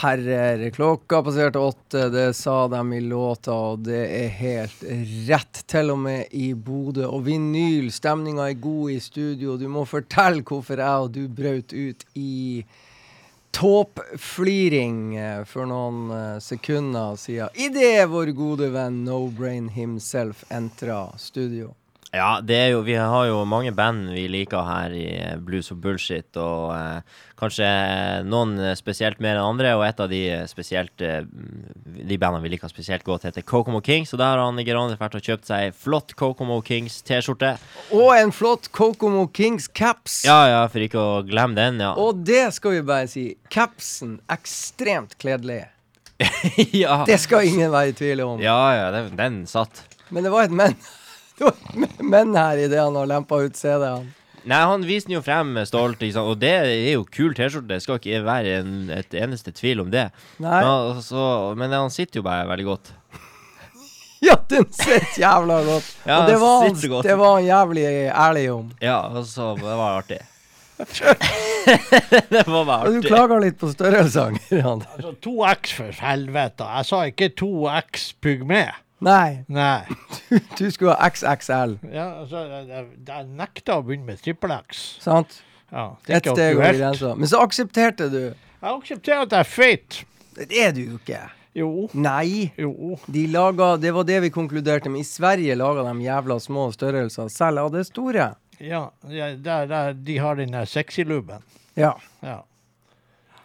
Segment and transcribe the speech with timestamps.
[0.00, 0.70] herrer.
[0.70, 4.82] Klokka passerte åtte, det sa de i låta, og det er helt
[5.28, 5.62] rett.
[5.70, 7.06] Til og med i Bodø.
[7.08, 9.58] Og vinyl, stemninga er god i studio.
[9.60, 12.64] Du må fortelle hvorfor jeg og du brøt ut i
[13.54, 15.14] tåpfliring
[15.46, 17.54] for noen eh, sekunder siden.
[17.54, 21.70] Idet vår gode venn No Brain himself entra studio.
[22.14, 25.80] Ja, det jo, vi har jo mange band vi liker her i eh, Blues og
[25.82, 27.66] Bullshit, og eh, kanskje
[28.28, 32.44] noen eh, spesielt mer enn andre, og et av de eh, spesielt eh, De bandene
[32.44, 35.50] vi liker spesielt godt, heter Kokomo Kings, og der har han Geronif vært og kjøpt
[35.50, 37.56] seg flott Kokomo Kings T-skjorte.
[37.90, 40.22] Og en flott Kokomo Kings caps.
[40.28, 41.96] Ja, ja, for ikke å glemme den, ja.
[41.98, 43.28] Og det skal vi bare si.
[43.50, 45.64] Capsen ekstremt kledelig.
[46.84, 47.02] ja.
[47.08, 48.42] Det skal ingen være i tvil om.
[48.42, 49.82] ja, ja, den, den satt.
[50.14, 50.78] Men det var et menn.
[52.00, 54.12] Menn her idet han har lempa ut CD-en.
[54.44, 57.70] Nei, han viste den jo frem stolt, og det er jo kul T-skjorte.
[57.70, 60.10] Det skal ikke være en, et eneste tvil om det.
[60.36, 60.58] Nei.
[60.58, 62.92] Men, altså, men han sitter jo bare veldig godt.
[64.24, 65.88] Ja, den sitter jævla godt.
[66.08, 67.04] Ja, og det var, han, godt.
[67.04, 68.70] det var han jævlig ærlig om.
[68.80, 70.20] Ja, altså, det var artig.
[72.32, 73.02] det var bare artig.
[73.02, 74.38] du klager litt på størrelsen.
[74.62, 76.70] Altså, 2X for helvete.
[76.78, 78.64] Jeg sa ikke 2X pygme.
[79.04, 79.84] Nei, Nei.
[80.58, 84.84] du skulle ha XXL, Ja, altså, jeg, jeg, nekta å begynne med trippel X.
[85.04, 85.42] sant?
[85.74, 87.14] Ja, ikke steg over grensa.
[87.18, 88.20] Men så aksepterte du.
[88.30, 90.04] Jeg aksepterer at jeg er feit.
[90.38, 91.22] Det er du jo ikke.
[91.54, 91.68] Jo.
[91.94, 92.50] Nei.
[92.58, 92.94] Jo.
[93.06, 95.04] De laga, det var det vi konkluderte med.
[95.04, 98.32] I Sverige laga de jævla små størrelser selv av det store.
[98.62, 101.42] Ja, ja der, der, de har den der sexy-lubben.
[101.78, 101.94] Ja.
[102.22, 102.40] Ja.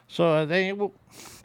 [0.09, 0.91] Så det er jo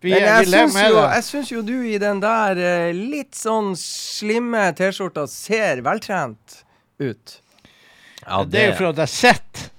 [0.05, 3.33] Vi, Men jeg vi syns jo, jeg syns jo du i den der eh, litt
[3.39, 6.59] sånn slimme T-skjorta ser veltrent
[7.01, 7.39] ut.
[8.27, 9.71] Ja, Det er jo for at jeg sitter.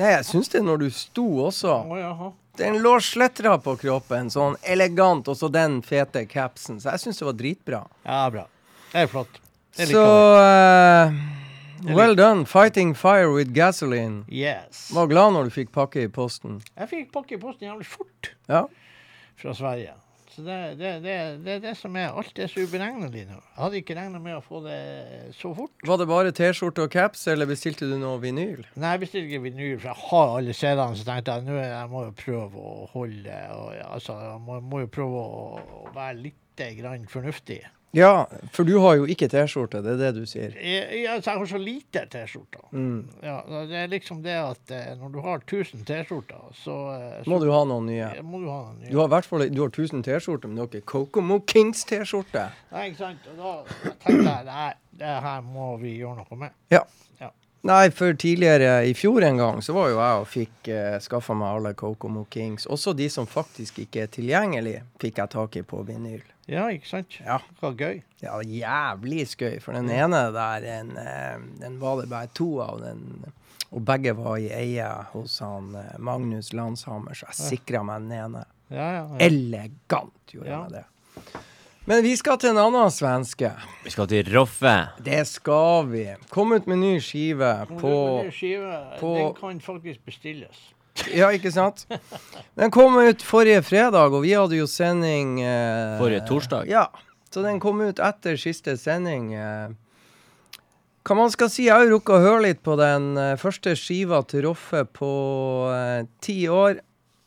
[0.00, 1.74] Nei, jeg syns det når du sto også.
[1.86, 2.30] Oh, jaha.
[2.58, 6.80] Den lå sletra på kroppen, sånn elegant, og så den fete capsen.
[6.82, 7.80] Så jeg syns det var dritbra.
[8.04, 8.46] Ja, bra.
[8.90, 9.38] Det er flott.
[9.76, 11.20] Det Så liker vi.
[11.22, 11.39] eh,
[11.84, 12.44] well done.
[12.46, 14.24] Fighting fire with gasoline.
[14.28, 14.90] Yes.
[14.94, 16.60] Var glad når du fikk pakke i posten.
[16.76, 18.64] Jeg fikk pakke i posten jævlig fort Ja.
[19.40, 19.96] fra Sverige.
[20.30, 23.34] Så det det, det, det, er det som er Alt er så uberegnelig nå.
[23.40, 24.76] Jeg hadde ikke regna med å få det
[25.34, 25.72] så fort.
[25.88, 28.62] Var det bare T-skjorte og caps, eller bestilte du noe vinyl?
[28.76, 31.00] Nei, jeg bestilte ikke vinyl, for jeg har alle CD-ene.
[31.00, 34.84] Så tenkte jeg nå jeg må jo prøve å holde og, altså, Jeg må, må
[34.84, 37.62] jo prøve å, å være litt grann fornuftig.
[37.92, 40.52] Ja, for du har jo ikke T-skjorte, det er det du sier.
[40.54, 42.62] Jeg, jeg, altså, jeg har så lite T-skjorter.
[42.70, 43.00] Mm.
[43.26, 47.32] Ja, det er liksom det at eh, når du har 1000 T-skjorter, så, eh, så
[47.32, 48.12] Må du ha noen nye?
[48.22, 48.92] må du ha noen nye.
[48.94, 51.82] Du har i hvert fall du har 1000 T-skjorter, men du har ikke Kokomo Kings
[51.90, 52.46] T-skjorte.
[52.70, 53.26] Nei, ikke sant?
[53.34, 53.56] Og da
[54.04, 54.70] tenkte jeg nei,
[55.02, 56.54] det her må vi gjøre noe med.
[56.70, 56.84] Ja.
[57.18, 57.32] Ja.
[57.62, 61.34] Nei, for tidligere i fjor en gang så var jo jeg og fikk eh, skaffa
[61.36, 62.64] meg alle Kokomo Kings.
[62.64, 66.22] Også de som faktisk ikke er tilgjengelige, fikk jeg tak i på vinyl.
[66.48, 67.18] Ja, ikke sant?
[67.20, 67.36] Ja.
[67.60, 68.00] Hva gøy.
[68.24, 69.58] Ja, jævlig skøy.
[69.60, 72.80] For den ene der, en, eh, den var det bare to av.
[72.80, 73.28] Den,
[73.70, 78.16] og begge var i eie hos han eh, Magnus Landshammer, så jeg sikra meg den
[78.22, 78.46] ene.
[78.72, 79.20] Ja, ja, ja.
[79.28, 80.84] Elegant gjorde jeg det.
[81.90, 83.48] Men vi skal til en annen svenske.
[83.82, 84.74] Vi skal til Roffe.
[85.02, 86.04] Det skal vi.
[86.30, 87.48] Kom ut med ny skive
[87.80, 87.90] På,
[88.22, 90.60] ny skive, på- Den kan faktisk bestilles.
[91.10, 91.86] Ja, ikke sant?
[92.58, 96.70] Den kom ut forrige fredag, og vi hadde jo sending eh, Forrige torsdag.
[96.70, 96.86] Ja.
[97.30, 99.32] Så den kom ut etter siste sending.
[99.34, 99.74] Eh.
[101.06, 103.74] Hva man skal si, jeg har jo rukket å høre litt på den eh, første
[103.78, 105.10] skiva til Roffe på
[105.74, 106.82] eh, ti år.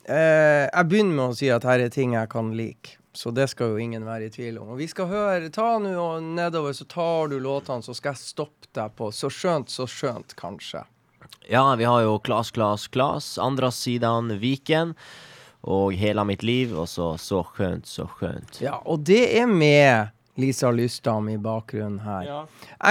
[0.07, 2.95] Eh, jeg begynner med å si at her er ting jeg kan like.
[3.13, 4.71] Så det skal jo ingen være i tvil om.
[4.73, 8.23] Og vi skal høre Ta nå og nedover, så tar du låtene, så skal jeg
[8.23, 10.81] stoppe deg på Så skjønt, så skjønt, kanskje.
[11.49, 13.37] Ja, vi har jo Klas, Klas, Klas.
[13.37, 14.95] Andre siden Viken.
[15.63, 16.73] Og Hela mitt liv.
[16.79, 18.61] Og så Så skjønt, så skjønt.
[18.61, 22.23] Ja, og det er med Lisa Lystam i bakgrunnen her.
[22.25, 22.39] Ja.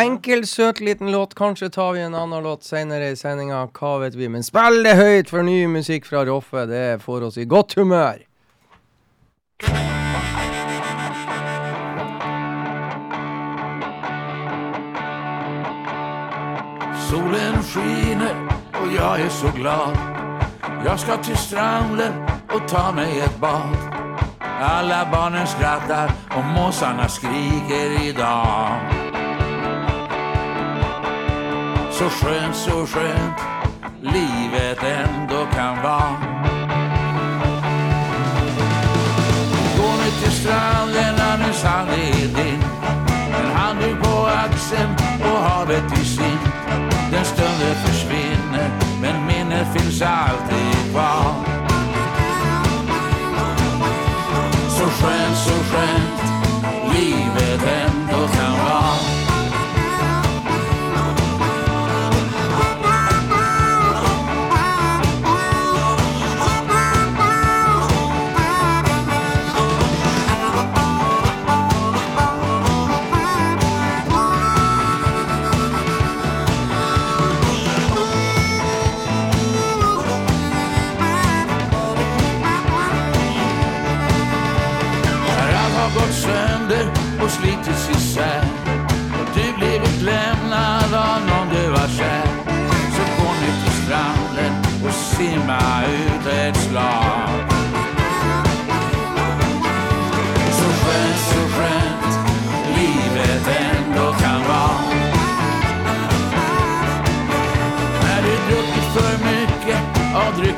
[0.03, 1.35] Enkel, søt liten låt.
[1.35, 4.29] Kanskje tar vi en annen låt senere i sendinga, hva vet vi.
[4.29, 6.67] Men spill det høyt for ny musikk fra Roffe.
[6.71, 8.23] Det får oss i godt humør.
[17.13, 19.97] Solen skiner och jag är så glad.
[20.85, 22.13] Jag ska till stranden
[22.55, 23.77] och ta mig ett bad.
[24.61, 28.69] Alla barnen skrattar och måsarna skriker idag
[31.91, 33.41] Så skönt, så skönt
[34.01, 36.22] livet ändå kan vara
[50.03, 50.52] out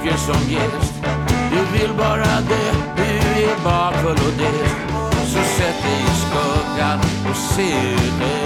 [0.04, 0.94] drycker som gäst
[1.50, 4.68] Du vill bara det, du är bakfull och det
[5.26, 6.98] Så sätt dig i skuggan
[7.30, 8.43] och se ut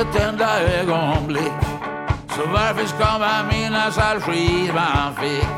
[0.00, 1.60] ett enda ögonblick.
[2.28, 5.48] Så varför ska man minnas all skit man fick?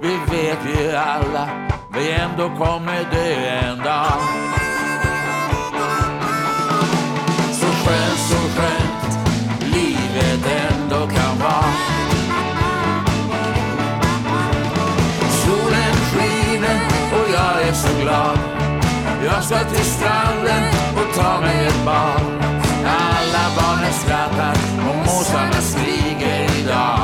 [0.00, 1.48] Vi vet ju alla
[1.94, 4.20] vi ändå kommer dö en dag.
[7.52, 9.18] Så skönt, så skönt
[9.60, 11.72] livet ändå kan vara.
[15.30, 16.80] Solen skiner
[17.12, 18.38] och jag är så glad.
[19.24, 20.62] Jag ska till stranden
[20.96, 22.51] och ta mig ett bad
[25.22, 27.01] och smiger skriker idag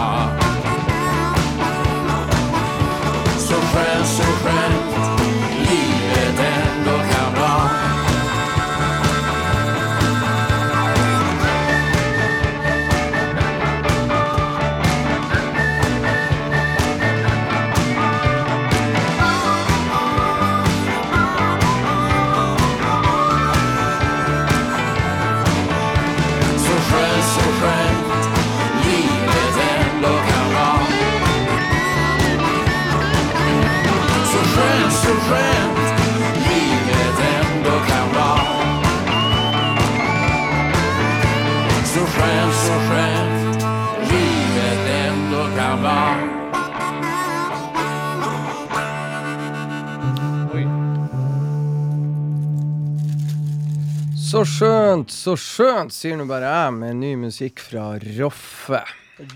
[54.39, 58.79] Så skjønt, så skjønt, sier nå bare jeg med ny musikk fra Roffe.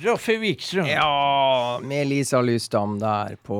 [0.04, 0.86] Roffe Wikstrøm.
[0.86, 3.56] Ja, med Lisa Lysdam der på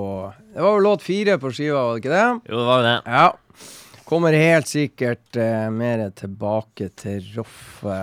[0.53, 2.27] Det var jo låt fire på skiva, var det ikke det?
[2.47, 2.93] Jo, det var jo det.
[3.17, 3.65] Ja.
[4.07, 7.97] Kommer helt sikkert eh, mer tilbake til Roffe.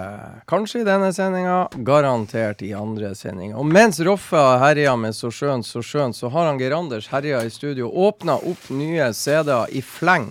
[0.51, 3.55] Kanskje i denne sendinga, garantert i andre sendinger.
[3.55, 7.07] Og mens Roffe har herja med Så skjønt, så skjønt, så har han Geir Anders
[7.13, 7.87] herja i studio.
[7.87, 10.27] Åpna opp nye CD-er i fleng.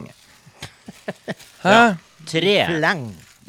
[1.64, 1.78] Hæ?
[2.28, 3.04] Tre Fleng.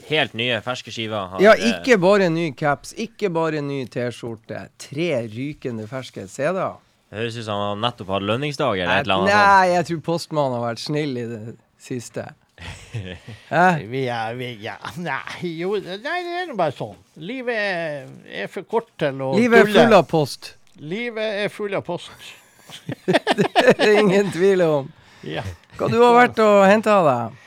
[0.10, 1.28] helt nye, ferske skiver.
[1.34, 4.70] har, Ja, eh, ikke bare ny caps, ikke bare ny T-skjorte.
[4.80, 6.78] Tre rykende ferske CD-er.
[7.12, 9.34] Høres ut som han nettopp hadde lønningsdag eller et eller annet.
[9.34, 11.42] Nei, jeg tror postmannen har vært snill i det
[11.82, 12.28] siste.
[12.94, 13.80] eh?
[13.90, 16.96] Vi er, vi, ja, nei, jo, nei, det er nå bare sånn.
[17.18, 18.12] Livet er,
[18.44, 20.54] er for kort til å Livet er full av post.
[20.80, 22.30] Livet er full av post.
[23.10, 24.90] Det er ingen tvil om.
[25.26, 25.42] Ja.
[25.80, 27.40] Hva du har vært og henta deg?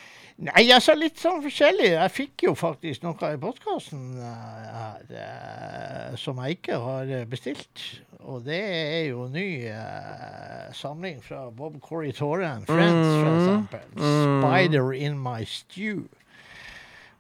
[0.42, 1.92] Nei, altså litt sånn forskjellig.
[1.92, 7.84] Jeg fikk jo faktisk noe i postkassen her eh, som jeg ikke har eh, bestilt.
[8.22, 12.12] Og det er jo ny uh, samling fra Bob Corey
[12.46, 13.38] and Friends, for Mhm.
[13.38, 13.86] eksempel.
[13.98, 14.42] Mm.
[14.42, 16.06] 'Spider in My Stew'.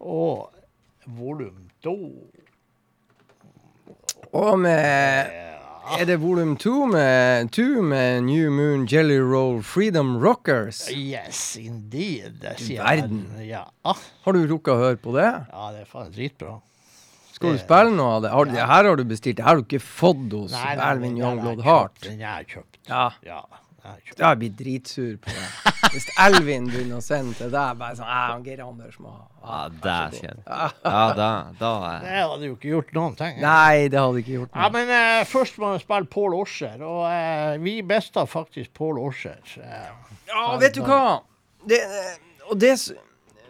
[0.00, 0.50] Og
[1.06, 1.96] volum 2.
[4.32, 5.26] Og med
[5.82, 10.84] Er det volum to med, two med New Moon Jelly Roll Freedom Rockers?
[10.94, 12.38] Yes, indeed.
[12.40, 13.24] det sier verden.
[13.38, 13.48] jeg.
[13.56, 13.64] Ja.
[13.84, 15.26] Ah, Har du rukket å høre på det?
[15.50, 16.60] ja, det er faen dritbra.
[17.32, 18.30] Skal du spille noe av det?
[18.30, 19.36] Har, du- det her har du bestilt.
[19.36, 22.00] Det her har du ikke fått hos har Youngblood Heart.
[22.06, 22.78] Den jeg har kjøpt.
[22.88, 23.10] Ja.
[23.26, 23.40] Ja.
[24.16, 25.72] Da blir jeg dritsur på det.
[25.92, 29.96] Hvis Elvin begynner å sende til deg bare sånn han Geir Anders må ha Ja,
[30.12, 31.72] det jeg Ja, da, da
[32.04, 33.40] Det eh, hadde jo ikke gjort noen ting.
[33.42, 37.02] Nei, det hadde ikke gjort Ja, men eh, først må vi spille Pål Osher, og
[37.10, 39.42] eh, vi besta faktisk Pål Osher.
[39.58, 39.90] eh.
[40.30, 41.20] Ja, vet du hva?
[41.68, 42.14] Det, eh,
[42.48, 42.76] og det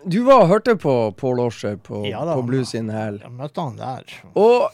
[0.02, 2.34] Du var og hørte på Paul Osher på, Ja da.
[2.34, 3.20] på Blues in Hell.
[3.22, 4.16] Jeg møtte han der.
[4.34, 4.72] Og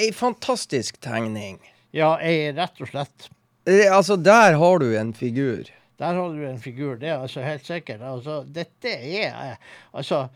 [0.00, 1.58] ei fantastisk tegning.
[1.94, 3.28] Ja, jeg rett og slett.
[3.66, 5.64] Eh, Altså, der har du en figur.
[5.98, 8.02] Der har du en figur, det er altså helt sikkert.
[8.02, 9.56] Altså, dette er
[9.94, 10.26] Altså,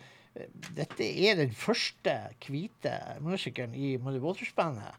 [0.77, 2.15] dette er den første
[2.47, 4.95] hvite musikeren i Muddy Waters-bandet.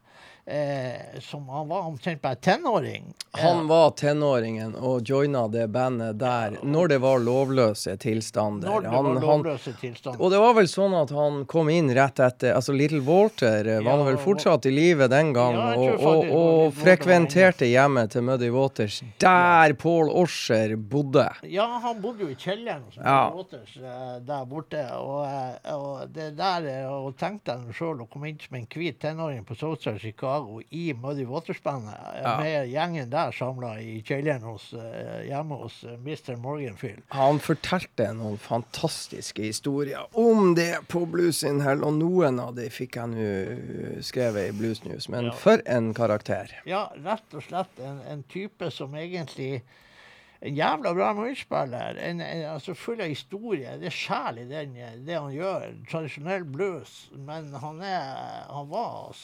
[0.50, 3.04] Eh, som han var omtrent bare tenåring.
[3.38, 8.66] Han var tenåringen og joina det bandet der når det var lovløse tilstander.
[8.66, 10.20] Når det Han- var han- tilstander.
[10.20, 13.78] Og det var vel sånn at han kom inn rett etter Altså Little Walter eh,
[13.84, 17.70] var Ja, vel og- fortsatt i live den gang, Ja, og, og, var og frekventerte
[17.70, 21.28] hjemmet til Muddy Waters, der Paul Osher bodde.
[21.44, 23.30] Ja, han bodde jo i kjelleren hos Ja.
[23.30, 24.82] Waters eh, der borte.
[24.98, 28.98] Og, eh, det der eh, Og tenkte jeg sjøl å komme inn som en hvit
[28.98, 30.39] tenåring på Southside Chicago
[30.70, 32.36] i Muddy Waters-bandet, eh, Ja.
[32.40, 36.36] med gjengen der samla i kjelleren hos, eh, hjemme hos eh, Mr.
[36.36, 37.02] Morganfield.
[37.16, 42.68] Han fortalte noen fantastiske historier om det på Blues in Hell, og noen av de
[42.70, 45.08] fikk jeg nå skrevet i Blues News.
[45.08, 45.32] Men Ja.
[45.32, 46.50] for en karakter.
[46.66, 49.62] Ja, rett og slett en, en type som egentlig
[50.40, 51.98] en jævla bra munnspiller.
[52.48, 53.74] Altså full av historie.
[53.80, 54.72] Det er sjel i den,
[55.04, 55.66] det han gjør.
[55.90, 56.94] Tradisjonell blues.
[57.28, 59.16] Men han er Han var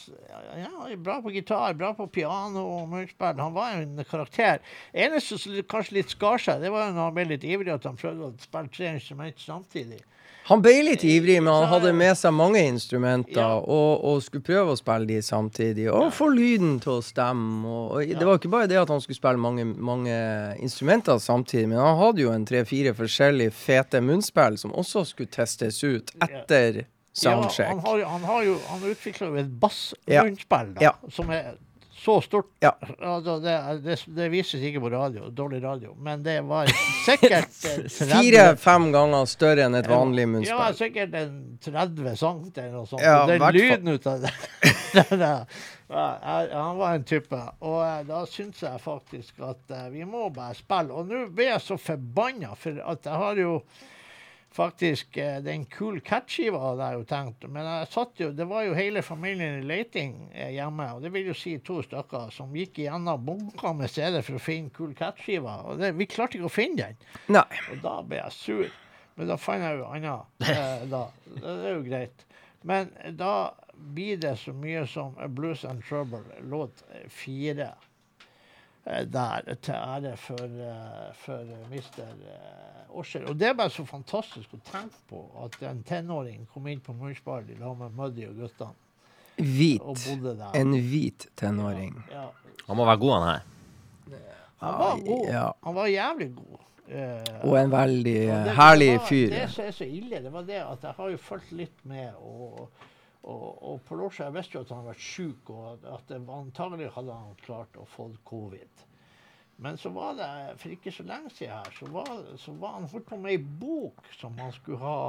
[0.57, 3.41] ja, bra på gitar, bra på piano og munnspill.
[3.41, 4.61] Han var en karakter.
[4.93, 7.89] Eneste som kanskje litt skar seg, det var jo når han ble litt ivrig at
[7.89, 10.03] han prøvde å spille tre instrumenter samtidig.
[10.47, 13.57] Han ble litt ivrig, men han hadde med seg mange instrumenter Ja.
[13.59, 15.89] og, og skulle prøve å spille de samtidig.
[15.91, 17.67] Og få lyden til å stemme.
[17.67, 18.13] Og, og.
[18.19, 20.15] Det var ikke bare det at han skulle spille mange, mange
[20.63, 25.83] instrumenter samtidig, men han hadde jo en tre-fire forskjellige fete munnspill som også skulle testes
[25.83, 26.83] ut etter
[27.17, 27.79] Ja, han soundcheck.
[27.83, 29.57] har, han har jo Han utvikla jo et Ja.
[29.65, 31.55] bassmunnspill da, som er
[32.07, 32.49] så stort.
[32.63, 32.71] Ja.
[32.97, 36.71] Altså, det, det, det vises ikke på radio, dårlig radio, men det var
[37.05, 40.55] sikkert 30 Fire-fem ganger større enn et vanlig munnspill.
[40.55, 41.33] Ja, sikkert en
[41.63, 43.03] 30 cm eller noe sånt.
[43.03, 44.33] Ja, den lyden ut av det,
[45.23, 45.33] det
[45.87, 47.41] ja, Han var en type.
[47.59, 50.95] Og eh, da syns jeg faktisk at eh, vi må bare spille.
[50.95, 53.53] Og nå ble jeg så forbanna, for at jeg har jo
[54.57, 57.45] faktisk eh, den Cool Cat-skiva jeg jo tenkt.
[57.53, 61.11] Men jeg satt jo, det var jo hele familien i Leiting eh, hjemme, og det
[61.13, 64.95] vil jo si to stykker, som gikk igjennom bunker med CD for å finne Cool
[64.97, 65.59] Cat-skiva.
[65.69, 67.07] Og det, vi klarte ikke å finne den.
[67.37, 67.45] Nei.
[67.71, 68.75] Og da ble jeg sur.
[69.17, 70.33] Men da fant jeg jo annet.
[70.47, 71.05] Eh, da.
[71.37, 72.27] Det er jo greit.
[72.67, 73.33] Men da
[73.77, 76.81] blir det så mye som Blues and Trouble, låt
[77.13, 77.75] fire.
[78.87, 82.03] Eh, Der, til ære for, eh, for Mr.
[82.97, 83.25] Osher.
[83.29, 86.93] Og det er bare så fantastisk å tenke på at en tenåring kom inn på
[86.97, 88.73] Munchbard i lag med Muddy og guttene
[89.37, 89.81] og Hvit.
[89.85, 90.51] bodde der.
[90.57, 91.93] En hvit tenåring.
[92.11, 92.23] Ja.
[92.67, 93.41] Han må være god, han her.
[94.59, 95.27] Han var god.
[95.29, 95.51] Ja.
[95.63, 96.63] Han var jævlig god.
[96.87, 99.29] Uh, Og en veldig og eh, det- herlig det var- fyr.
[99.29, 102.13] Det som er så ille, det var det at jeg har jo fulgt litt med.
[102.15, 102.69] og
[103.23, 107.39] og, og jeg visste jo at han hadde vært syk, og at antagelig hadde han
[107.43, 108.83] klart å få covid.
[109.57, 110.29] Men så var det,
[110.61, 113.41] for ikke så lenge siden her, så var, så var han holdt på med ei
[113.41, 114.99] bok som han skulle ha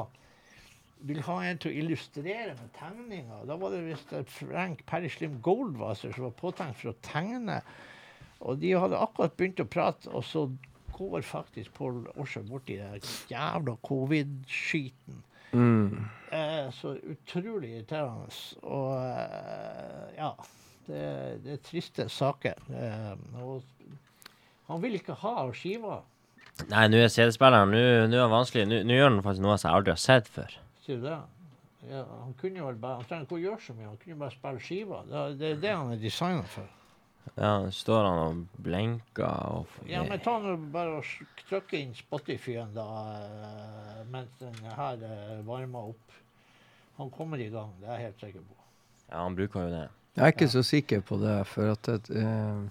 [1.06, 3.44] ville ha en til å illustrere med tegninger.
[3.46, 7.60] Da var det visst Frank Perry Slim Goldwasser som var påtenkt for å tegne.
[8.42, 10.48] Og de hadde akkurat begynt å prate, og så
[10.98, 15.22] går faktisk Pål bort borti den jævla covid-skiten.
[15.52, 16.08] Mm.
[16.30, 18.28] Eh, så utrolig irriterende.
[18.68, 20.32] Og eh, ja,
[20.88, 21.02] det,
[21.44, 22.60] det er triste saker.
[22.68, 23.62] Eh, og
[24.68, 26.02] han vil ikke ha skiva,
[26.66, 28.64] Nei, nå er CD-spilleren Nå er vanskelig.
[28.66, 30.56] Nå nå gjør han faktisk noe som jeg aldri har sett før.
[30.82, 31.18] sier du det?
[31.86, 34.34] Ja, han kunne jo bare, han trenger ikke å gjøre så mye, han kunne bare
[34.34, 34.98] spille skiva.
[35.06, 36.66] Det, det er det han er designa for.
[37.36, 41.10] Ja, står han og blenker og Ja, men ta nå bare og
[41.48, 42.86] trykk inn Spotify-en da,
[43.18, 46.16] eh, mens den her eh, varmer opp.
[46.98, 48.58] Han kommer i gang, det er jeg helt sikker på.
[49.08, 49.86] Ja, han bruker jo det.
[50.18, 52.64] Jeg er ikke så sikker på det, for at det, eh,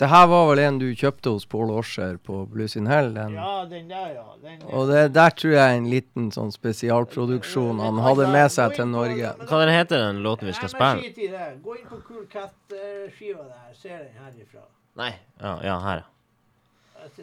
[0.00, 3.12] det her var vel en du kjøpte hos Pål Årsher på Blues in Hell?
[3.14, 3.34] Den.
[3.38, 4.24] Ja, den der, ja.
[4.42, 8.74] Den, Og det, der tror jeg er en liten sånn spesialproduksjon han hadde med seg
[8.78, 9.34] til Norge.
[9.44, 11.02] Hva den heter den låten vi skal spille?
[11.04, 11.46] skit i det.
[11.62, 13.70] Gå inn på Cool Cat-skiva der.
[13.78, 14.64] Ser den herifra.
[14.96, 15.12] Nei.
[15.40, 16.10] Ja, ja her, ja.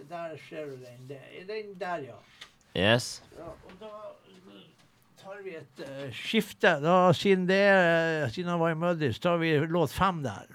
[0.09, 1.07] Der ser du den.
[1.09, 2.19] Det- Den der, ja.
[2.75, 2.93] ja.
[2.93, 3.21] Yes.
[3.37, 3.89] ja og da
[5.21, 6.77] tar vi et eh, skifte.
[6.81, 10.45] Da, siden, det, er- siden han var i Muddy, så tar vi låt fem der.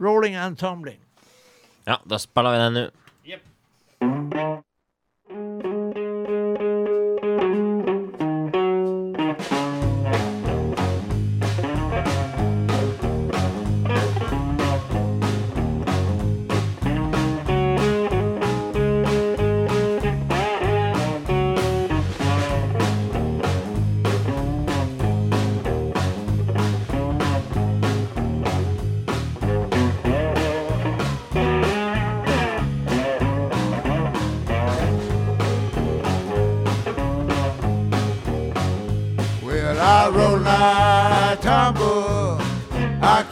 [0.00, 1.00] Rolling and Tumbling.
[1.86, 2.84] Ja, da spiller vi den nå.
[4.00, 5.65] Well,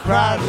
[0.05, 0.39] cried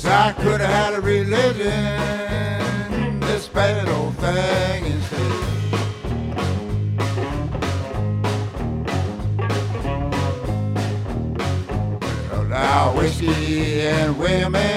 [0.00, 1.66] Yes, I could have had a religion,
[3.18, 5.18] this bad old thing is dead.
[12.48, 14.67] Now whiskey and women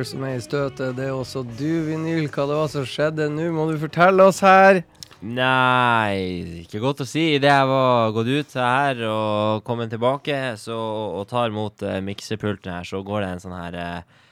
[0.00, 2.30] Osher som er i støtet, det er også du, Vinyl.
[2.32, 4.80] Hva det var som skjedde nå, må du fortelle oss her.
[5.20, 7.34] Nei, ikke godt å si.
[7.34, 10.78] Idet jeg var gått ut her og kommet tilbake så,
[11.18, 14.24] og tar mot uh, miksepulten her, så går det en sånn her uh,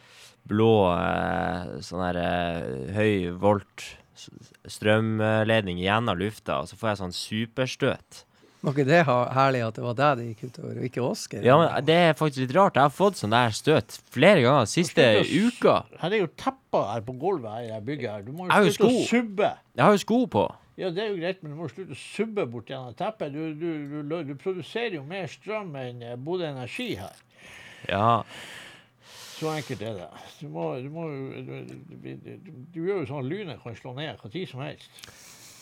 [0.48, 7.00] blå uh, sånn her uh, høy volt strømledning strømledning gjennom lufta, og så får jeg
[7.02, 8.22] sånn superstøt.
[8.58, 11.44] Var ikke det ha- herlig at det var deg det gikk utover, og ikke Oskar?
[11.46, 12.74] Ja, men det er faktisk litt rart.
[12.74, 15.76] Jeg har fått sånn der støt flere ganger siste uka.
[16.00, 18.24] Her er jo tepper her på gulvet her i det bygget her.
[18.26, 19.52] Du må jo slutte å subbe.
[19.78, 20.44] Jeg har jo sko på.
[20.78, 23.32] Ja, det er jo greit, men du må slutte å subbe bort gjennom teppet.
[23.34, 27.14] Du, du, du, du produserer jo mer strøm enn eh, Bodø Energi her.
[27.86, 28.10] Ja.
[29.38, 30.10] Så enkelt er det.
[30.40, 33.94] Du må, du må du, du, du, du gjør jo sånn at lynet kan slå
[33.94, 35.10] ned når som helst.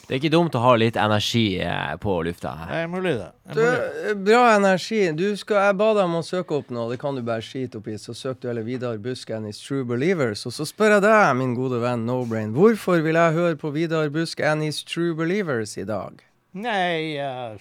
[0.06, 2.68] Det er ikke dumt å ha litt energi eh, på lufta her.
[2.70, 3.30] Det er mulig, det.
[3.48, 3.80] det Du, er
[4.14, 4.14] mulig.
[4.28, 5.00] bra energi.
[5.18, 7.80] Du skal, jeg ba deg om å søke opp noe, det kan du bare skite
[7.80, 7.96] opp i.
[7.98, 10.46] Så søk du eller Vidar Busk and True Believers.
[10.46, 13.74] Og så spør jeg deg, min gode venn No Brain, hvorfor vil jeg høre på
[13.74, 16.22] Vidar Busk and True Believers i dag?
[16.54, 17.58] Nei eh,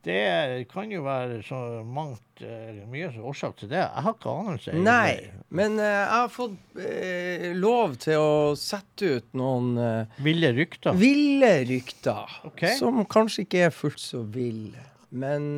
[0.00, 3.82] Det kan jo være så mangt eh, mye som årsak til det.
[3.82, 4.76] Jeg har ikke anelse.
[4.80, 5.18] Nei,
[5.52, 10.96] men uh, jeg har fått uh, lov til å sette ut noen uh, Ville rykter.
[10.96, 12.78] ville rykter, Okay.
[12.80, 14.86] som kanskje ikke er fullt så ville.
[15.10, 15.56] Men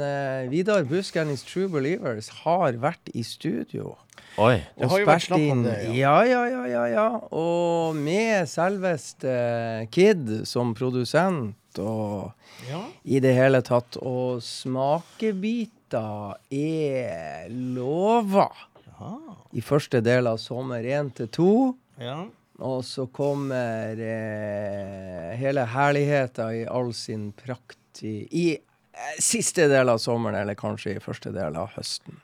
[0.49, 3.99] Vidar Busk and his True Believers har vært i studio.
[4.41, 4.63] Oi.
[4.79, 6.15] Det har jo vært snakk om det, ja.
[6.25, 7.09] Ja, ja, ja, ja.
[7.37, 9.35] Og med selveste
[9.93, 12.33] Kid som produsent og
[12.69, 12.83] Ja.
[13.05, 13.97] i det hele tatt.
[14.03, 18.49] Og smakebiter er lova
[18.87, 19.17] Jaha.
[19.53, 21.77] i første del av sommer én til to.
[21.99, 22.25] ja.
[22.63, 29.89] Og så kommer eh, hele herligheta i all sin prakt i, i eh, siste del
[29.89, 32.21] av sommeren, eller kanskje i første del av høsten.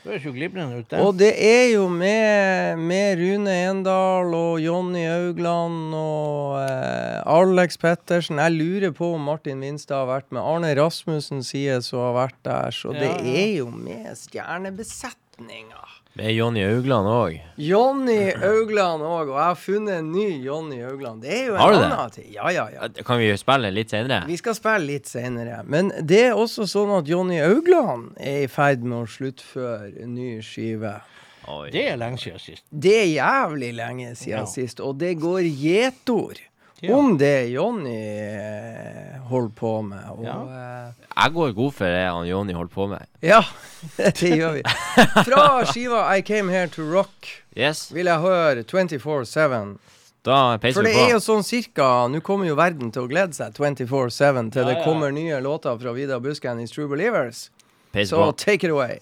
[0.00, 1.00] Det høres jo glimrende ut, det.
[1.04, 8.40] Og det er jo med, med Rune Endal og Jonny Augland og eh, Alex Pettersen.
[8.40, 10.40] Jeg lurer på om Martin Winstad har vært med.
[10.40, 12.72] Arne Rasmussen sies å ha vært der.
[12.72, 13.34] Så det Ja, ja.
[13.44, 15.84] er jo med stjernebesetninga.
[16.20, 17.36] Det er Jonny Augland òg.
[17.56, 21.22] Jonny Augland òg, og jeg har funnet en ny Jonny Augland.
[21.24, 21.86] Det er jo en Har du det?
[21.86, 22.26] annen ting.
[22.34, 22.88] Ja, ja, ja.
[23.08, 24.18] Kan vi spille litt senere?
[24.28, 25.62] Vi skal spille litt senere.
[25.64, 30.12] Men det er også sånn at Jonny Augland er i ferd med å sluttføre en
[30.18, 30.98] ny skive.
[31.48, 31.70] Oi.
[31.72, 32.66] Det er lenge siden sist.
[32.70, 34.46] Det er jævlig lenge siden Ja.
[34.46, 36.38] sist, og det går gjetord
[36.82, 36.96] Ja.
[36.96, 40.04] om det Jonny eh, holder på med.
[40.14, 40.36] Og, Ja.
[40.48, 40.92] eh,
[41.24, 43.06] Jeg går god for det han Jonny holder på med.
[43.22, 43.42] ja,
[43.96, 44.62] det gjør vi.
[45.26, 49.76] Fra skiva I Came Here To Rock Yes, vil jeg høre 24-7.
[50.24, 53.32] da peiser For det er jo sånn cirka Nå kommer jo verden til å glede
[53.36, 54.84] seg 24-7 til Ja, det ja.
[54.84, 57.50] kommer nye låter fra Vidar Busken i True Believers.
[57.92, 58.36] Peiser Så på.
[58.36, 59.00] take it away.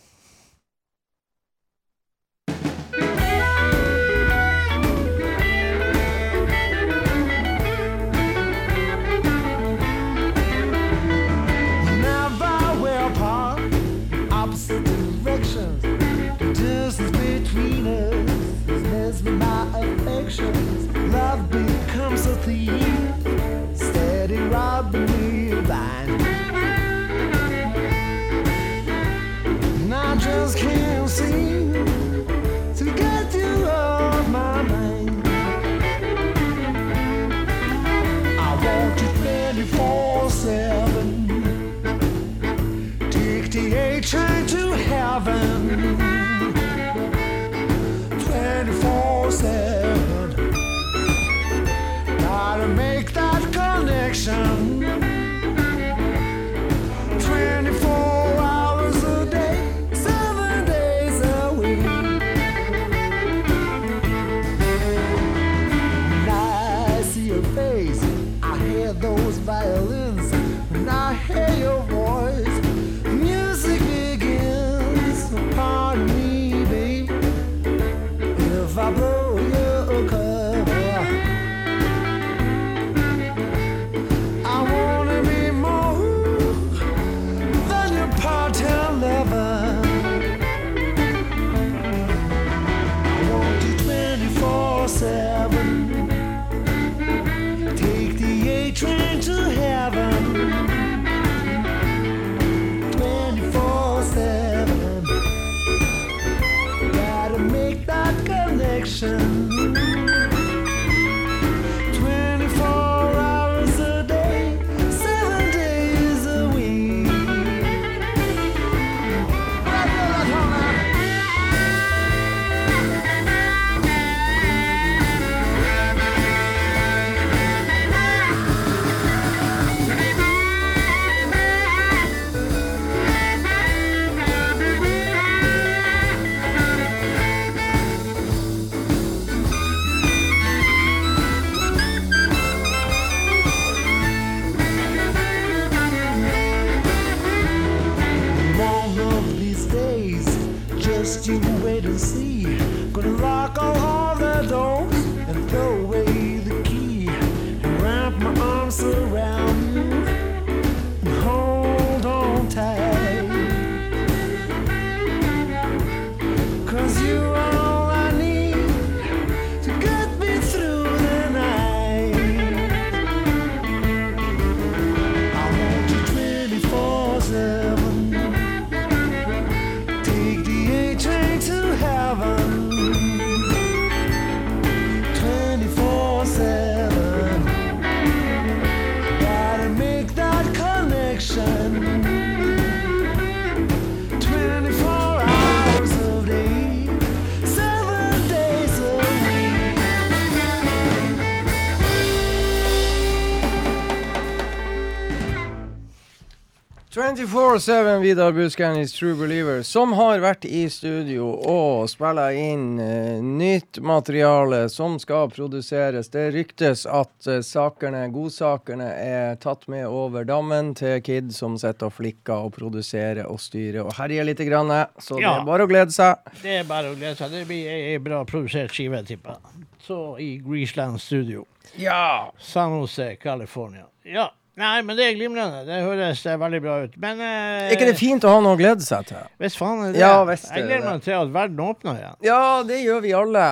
[206.98, 213.78] 24-7 Vidar Buskanis True Believer, som har vært i studio og spilla inn uh, nytt
[213.87, 216.11] materiale som skal produseres.
[216.11, 221.87] Det ryktes at uh, sakerne, godsakene er tatt med over dammen til Kid, som sitter
[221.87, 224.42] og flikker og produserer og styrer og herjer litt.
[224.48, 226.34] Grann, så det er bare å glede seg.
[226.42, 227.30] Det er bare å glede seg.
[227.30, 229.68] Det blir ei bra produsert skive, tipper jeg.
[229.87, 231.46] Så i Greaseland Studio.
[231.78, 232.34] Ja!
[232.42, 233.87] San Jose, California.
[234.02, 234.32] Ja.
[234.59, 235.61] Nei, men det er glimrende.
[235.68, 236.97] Det høres eh, veldig bra ut.
[236.99, 239.25] Men eh, Er ikke det fint å ha noe å glede seg til?
[239.38, 240.01] Hvis faen er det.
[240.03, 240.92] Ja, visst er jeg gleder det.
[240.97, 242.16] meg til at verden åpner igjen.
[242.27, 243.49] Ja, det gjør vi alle.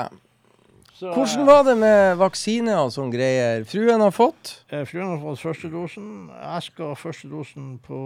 [0.96, 3.64] Så, Hvordan var det med vaksine og sånne greier?
[3.68, 4.54] Fruen har fått?
[4.72, 6.06] eh, Fruen har fått første dosen.
[6.32, 7.98] Jeg skal ha første dosen på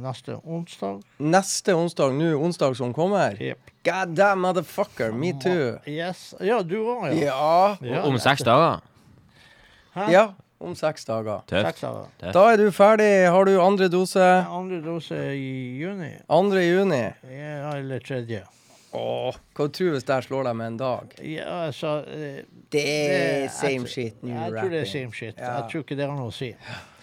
[0.00, 1.02] neste onsdag.
[1.20, 3.36] Neste onsdag, nå onsdag som kommer?
[3.36, 3.74] Yep.
[3.84, 5.76] God damn motherfucker, me too.
[5.84, 6.30] Yes.
[6.40, 7.28] Ja, du òg, ja.
[7.28, 7.76] Ja.
[7.92, 8.80] Ja, Om seks dager?
[9.94, 10.08] Hæ?
[10.16, 10.26] ja.
[10.58, 11.44] Om seks dager.
[11.46, 11.66] Tøft.
[11.68, 12.32] Seks dager.
[12.34, 13.10] Da er du ferdig.
[13.30, 14.22] Har du andre dose?
[14.50, 16.10] Andre dose i juni.
[16.28, 17.02] Andre juni.
[17.30, 18.42] Ja, eller tredje.
[18.98, 21.10] Åh, hva tror du hvis det slår deg med en dag?
[21.20, 22.38] Ja, altså eh,
[22.72, 24.92] Det er same jeg, shit, new Jeg tror det er rapping.
[24.94, 25.34] same shit.
[25.38, 25.50] Ja.
[25.58, 26.54] Jeg tror ikke det har noe å si.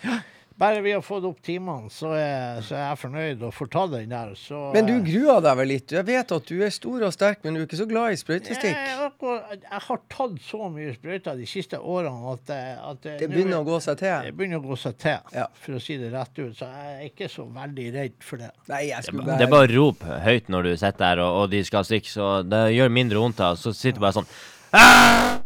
[0.57, 3.81] Bare vi har fått opp timene, så er, så er jeg fornøyd og får ta
[3.91, 4.29] den der.
[4.39, 5.91] Så, Men du gruer deg vel litt?
[5.91, 8.19] Jeg vet at du er stor og sterk, men du er ikke så glad i
[8.21, 8.71] sprøytestikk.
[8.71, 13.61] jeg, jeg har tatt så mye sprøyter de siste årene at, at Det begynner nå,
[13.65, 14.15] å gå seg til.
[14.29, 15.47] Det begynner å gå seg til, Ja.
[15.59, 16.55] for å si det rett ut.
[16.55, 18.51] Så jeg er ikke så veldig redd for det.
[18.71, 21.41] Nei, jeg skulle bare- det er bare å rope høyt når du sitter der og,
[21.43, 23.43] og de skal stikke, så det gjør mindre vondt.
[23.59, 24.31] Så sitter du bare sånn
[24.71, 25.41] «Ah!»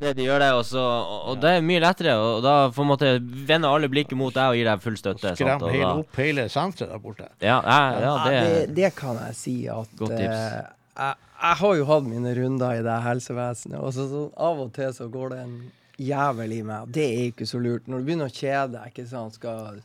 [0.00, 2.14] Det de gjør det, og, så, og, og det er mye lettere.
[2.20, 5.32] Og da får man vende alle blikket mot deg og gi deg full støtte.
[5.38, 7.28] Skrem hele da- opp hele senteret der borte.
[7.40, 10.36] Ja, ja, ja, Ja, det det, det kan jeg si at Godt tips.
[10.36, 10.62] eh,
[10.98, 14.72] jeg, jeg har jo hatt mine runder i det helsevesenet, og så, så av og
[14.74, 15.56] til så går det en
[15.98, 16.90] jævel i meg.
[16.94, 17.86] Det er ikke så lurt.
[17.90, 19.80] Når du begynner å kjede deg, ikke sant, skal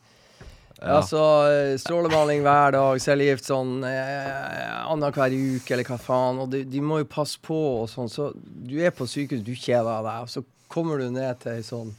[0.84, 0.98] Ja.
[0.98, 6.42] Altså, eh, strålebehandling hver dag, cellegift sånn eh, annenhver uke, eller hva faen.
[6.44, 8.10] Og de, de må jo passe på og sånn.
[8.12, 11.64] Så du er på sykehus, du kjeder deg, og så kommer du ned til ei
[11.64, 11.94] sånn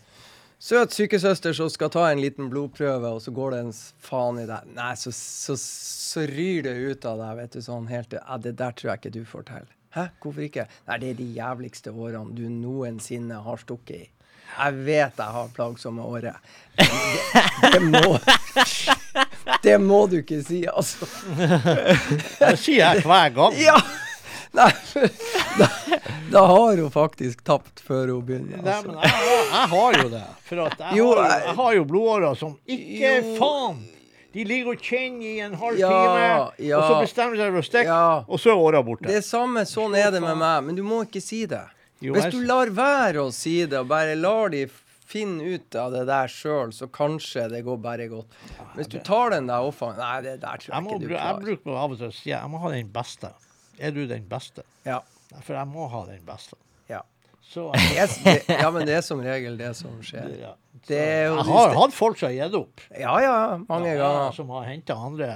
[0.65, 3.74] søt sykesøster som skal ta en liten blodprøve, og så går det en
[4.08, 4.71] faen i deg.
[4.78, 8.56] Nei, så, så, så ryr det ut av deg, vet du, sånn helt Ja, det
[8.62, 9.71] der tror jeg ikke du får til.
[9.95, 10.67] Hæ, hvorfor ikke?
[10.89, 14.10] Nei, det er de jævligste årene du noensinne har stukket i.
[14.58, 16.36] Jeg vet jeg har plagsomme årer.
[16.75, 16.86] Det,
[17.73, 18.17] det må
[19.63, 21.08] Det må du ikke si, altså.
[22.39, 23.55] Det sier jeg hver gang.
[23.60, 23.77] Ja!
[24.55, 25.10] Nei, for
[25.60, 25.67] da,
[26.31, 28.62] da har hun faktisk tapt før hun begynner.
[28.63, 28.88] Nei, Altså.
[28.88, 30.21] men jeg, har- jeg har jo det.
[30.47, 33.36] For jeg, Jo, har, jeg har jo blodårer som ikke Jo.
[33.41, 33.81] faen!
[34.36, 36.23] De ligger og kjenner i en halv Ja, time,
[36.67, 36.77] ja.
[36.79, 38.23] og så bestemmer de seg for å stikke, Ja.
[38.27, 39.08] og så er åra borte.
[39.08, 41.62] Det er samme, sånn er det med meg, men du må ikke si det.
[42.03, 44.65] Jo, Hvis du lar være å si det, og bare lar de
[45.05, 48.27] finne ut av det der sjøl, så kanskje det går bare godt.
[48.75, 51.10] Hvis du tar den der offensiven Nei, det der tror jeg, jeg må, ikke du
[51.13, 51.25] klarer.
[51.25, 53.31] jeg bruker av og til å si jeg må ha den beste.
[53.79, 54.63] Er du den beste?
[54.88, 54.99] Ja.
[55.43, 56.58] For jeg må ha den beste.
[56.89, 57.01] Ja.
[57.45, 60.36] Så Det det, ja, men det er som regel det som skjer.
[60.41, 60.53] ja.
[60.86, 62.81] Det er jo Jeg har hatt folk som har gitt opp.
[62.93, 63.36] Ja, ja,
[63.69, 64.34] mange Ja, ganger.
[64.36, 65.29] Som har henta andre.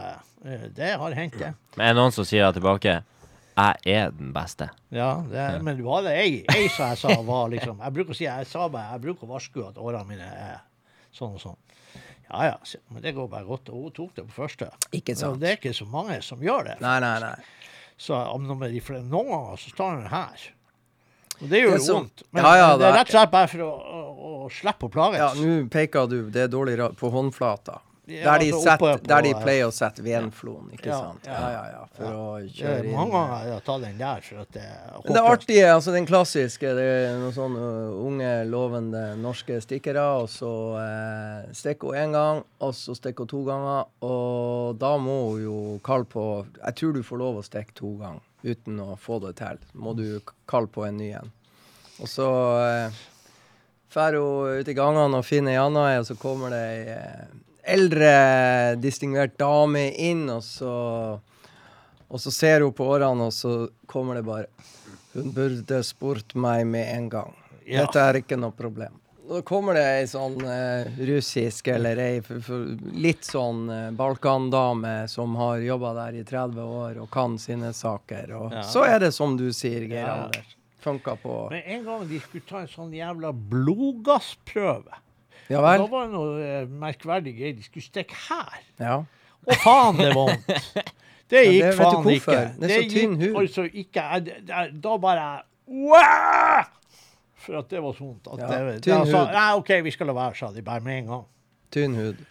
[0.45, 1.53] Eh, Det har hendt, det.
[1.77, 2.99] Men er det noen som sier det tilbake?
[3.59, 4.69] Jeg er den beste.
[4.95, 8.17] Ja, det, men du hadde ei, ei som jeg sa var liksom Jeg bruker å
[8.17, 10.61] si jeg sa bare, jeg bruker å varsku at årene mine er
[11.15, 11.57] sånn og sånn.
[12.29, 12.55] Ja ja,
[12.93, 13.71] men det går bare godt.
[13.73, 14.69] Og hun tok det på første.
[14.93, 15.33] Ikke sant.
[15.33, 16.77] Og det er ikke så mange som gjør det.
[16.85, 17.33] Nei, nei, nei.
[17.99, 20.45] Så om noen, de noen ganger så står den her.
[21.39, 22.23] Og det gjør Det vondt.
[22.31, 23.99] Men Ja, ja, det er er- rett og slett bare for å, å,
[24.45, 25.19] å slippe å plages.
[25.19, 27.79] Ja, nå peker du, det er dårlig på håndflata.
[28.09, 31.25] Ja, Der de, set, på- der de pleier å sette venfloen, ikke Ja, sant?
[31.29, 31.39] ja.
[31.53, 31.81] Ja, ja.
[31.93, 35.23] For å kjøre inn mange ganger jeg har tatt den der at det er det
[35.29, 37.67] artige, altså den klassiske, det er noen sånne
[38.07, 43.33] unge, lovende norske stikkere, og så eh, stikker hun én gang, og så stikker hun
[43.35, 46.25] to ganger, og da må hun jo kalle på
[46.65, 49.57] Jeg tror du får lov å stikke to ganger uten å få det til.
[49.75, 51.31] Må du kalle på en ny en.
[51.99, 52.25] Og så
[52.63, 52.99] eh,
[53.91, 57.27] drar hun ut i gangene og finner ei anna og så kommer det ei eh,
[57.73, 58.11] eldre,
[58.81, 60.73] distingvert dame inn, og så
[62.09, 64.47] og så ser hun på årene, og så kommer det bare
[65.13, 67.35] Hun burde spurt meg med en gang.
[67.65, 67.83] Ja.
[67.83, 68.95] Dette er ikke noe problem.
[69.29, 72.15] Da kommer det ei sånn eh, russisk eller ei
[72.97, 78.33] litt sånn eh, balkandame som har jobba der i 30 år og kan sine saker.
[78.39, 78.63] Og Ja.
[78.65, 80.15] så er det som du sier, Geir Ja.
[80.25, 80.55] Anders.
[80.81, 84.93] Funka på Men en gang de skulle ta en sånn jævla blodgassprøve.
[85.49, 87.55] Ja Da var det noe eh, merkverdig greier.
[87.57, 88.59] De skulle stikke her.
[88.79, 88.97] Ja.
[89.47, 90.91] Å, faen, det var vondt!
[91.29, 92.37] Det Ja, gikk det faen ikke.
[92.57, 93.35] Det er så tynn hud.
[93.37, 94.05] altså ikke
[94.81, 95.25] Da bare
[95.69, 96.65] Wah!
[97.39, 98.25] For at det var så vondt.
[98.33, 99.35] At Ja, det, tynn sa, hud.
[99.37, 101.27] Nei, OK, vi skal la være, sa de bare med en gang.
[101.71, 102.23] Tynn hud.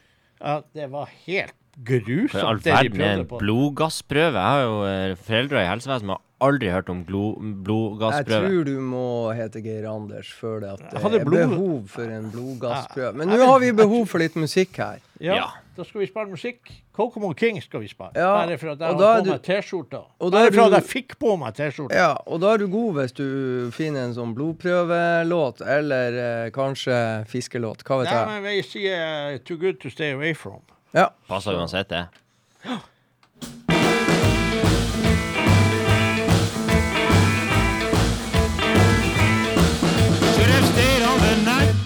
[0.43, 3.39] Ja, det var helt For all grusomt, det de er prøvde en på.
[3.39, 4.35] blodgassprøve.
[4.35, 8.43] Jeg har jo eh, foreldre i helsevesenet som har aldri hørt om blodgassprøve.
[8.43, 12.03] Jeg tror du må hete Geir Anders før det at det er blod- behov for
[12.15, 13.15] en blodgassprøve.
[13.19, 14.99] Men nå har vi behov for litt musikk her.
[15.21, 15.47] Ja, Ja.
[15.77, 16.71] da skal vi spille musikk.
[16.95, 18.11] Kokomo King skal vi spille.
[18.15, 20.03] Ja, Bare for at jeg har på du- meg T-skjorta.
[20.19, 21.95] Bare for at jeg fikk på meg T-skjorta.
[21.95, 27.25] Ja, og da er du god hvis du finner en sånn blodprøvelåt, eller eh, kanskje
[27.27, 27.83] fiskelåt.
[27.85, 28.27] Hva vet Nei, jeg.
[28.29, 30.63] men vi sier uh, 'Too good to stay away from'.
[30.91, 31.15] Ja.
[31.27, 32.07] Passer uansett, det.
[40.35, 41.79] Should have stayed on the night.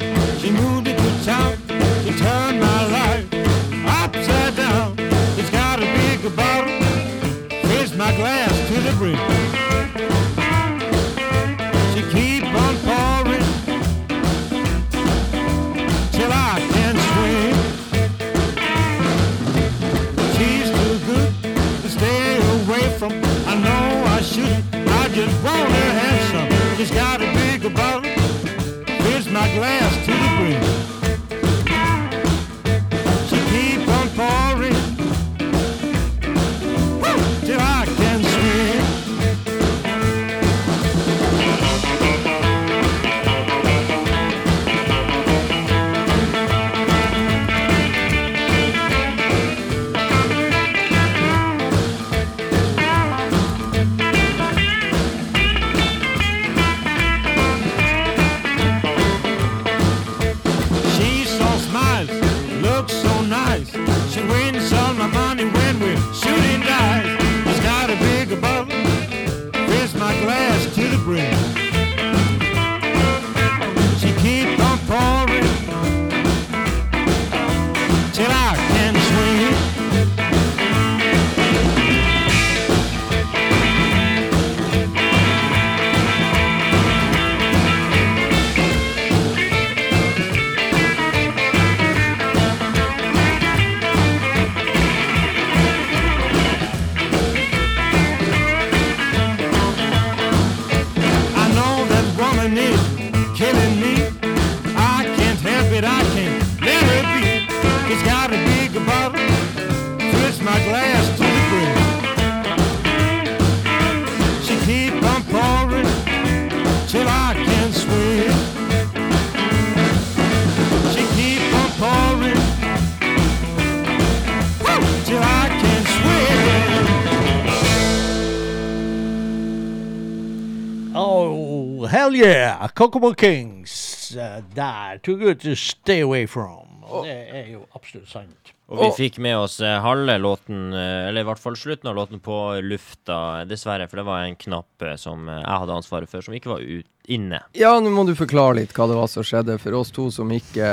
[132.83, 134.99] Kokomo Kings eh, der.
[134.99, 136.83] Too good to stay away from.
[136.83, 138.51] Og det er jo absolutt sant.
[138.73, 141.95] Og vi fikk med oss eh, halve låten, eh, eller i hvert fall slutten av
[142.01, 143.87] låten, på lufta, dessverre.
[143.87, 147.45] For det var en knapp som jeg hadde ansvaret for, som ikke var ut, inne.
[147.55, 150.35] Ja, nå må du forklare litt hva det var som skjedde, for oss to som
[150.35, 150.73] ikke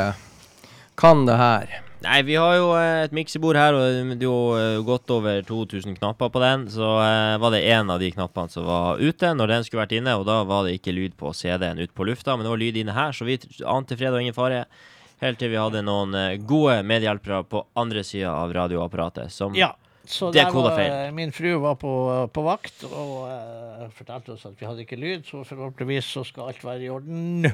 [0.98, 1.78] kan det her.
[2.00, 5.42] Nei, vi har jo eh, et miksebord her, og det er jo eh, godt over
[5.44, 6.64] 2000 knapper på den.
[6.72, 9.98] Så eh, var det én av de knappene som var ute når den skulle vært
[9.98, 12.64] inne, og da var det ikke lyd på CD-en ute på lufta, men det var
[12.64, 13.36] lyd inne her, så vi
[13.68, 14.64] ante fred og ingen fare.
[15.20, 16.16] Helt til vi hadde noen
[16.48, 19.34] gode medhjelpere på andre sida av radioapparatet.
[19.36, 19.74] Som Ja.
[20.10, 21.12] Så Det var, feil.
[21.14, 21.92] min frue var på,
[22.34, 26.50] på vakt og uh, fortalte oss at vi hadde ikke lyd, så forhåpentligvis så skal
[26.50, 27.46] alt være i orden.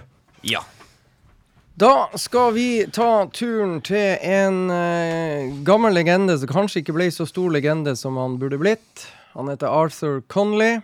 [0.45, 0.61] Ja.
[1.75, 7.25] Da skal vi ta turen til en eh, gammel legende som kanskje ikke ble så
[7.27, 9.03] stor legende som han burde blitt.
[9.33, 10.77] Han heter Arthur Conley.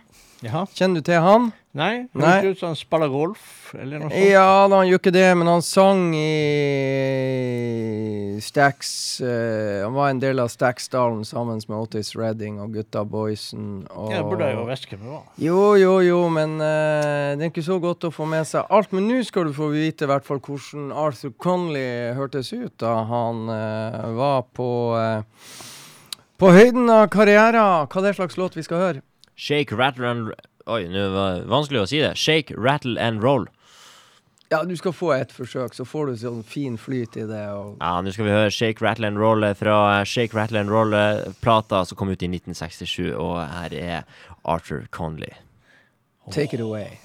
[0.44, 0.66] Jaha.
[0.76, 1.48] Kjenner du til han?
[1.72, 2.04] Nei?
[2.12, 2.32] Nei.
[2.44, 4.26] Høres ut som han spiller golf, eller noe sånt.
[4.28, 6.32] Ja, da, han gjør ikke det, men han sang i
[8.44, 8.90] Stax
[9.24, 13.86] uh, Han var en del av Staxdalen sammen med Otis Redding og gutta Boysen.
[13.88, 15.22] Og Ja, det burde jeg jo visst hvem det var.
[15.40, 18.92] Jo, jo, jo, men uh, det er ikke så godt å få med seg alt.
[18.92, 22.98] Men nå skal du få vite i hvert fall hvordan Arthur Conley hørtes ut da
[23.08, 24.68] han uh, var på
[26.42, 27.86] på høyden av karrieren.
[27.86, 29.02] Hva er det slags låt vi skal høre?
[29.38, 30.32] Shake, rattle and
[30.70, 32.12] Oi, nå var det vanskelig å si det.
[32.18, 33.48] Shake, rattle and roll.
[34.52, 37.44] Ja, du skal få et forsøk, så får du sånn fin flyt i det.
[37.56, 40.60] Og Ja, nå skal vi høre Shake, rattle and roll eh, fra eh, Shake, rattle
[40.60, 44.04] and roll-plata som kom ut i 1967, og her er
[44.44, 45.32] Arthur Conley.
[46.30, 47.00] take it away.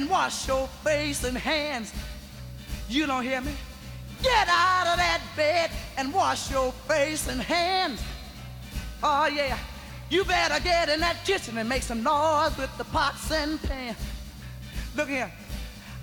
[0.00, 1.92] And wash your face and hands.
[2.88, 3.52] You don't hear me?
[4.22, 8.02] Get out of that bed and wash your face and hands.
[9.02, 9.58] Oh, yeah.
[10.08, 13.98] You better get in that kitchen and make some noise with the pots and pans.
[14.96, 15.30] Look here.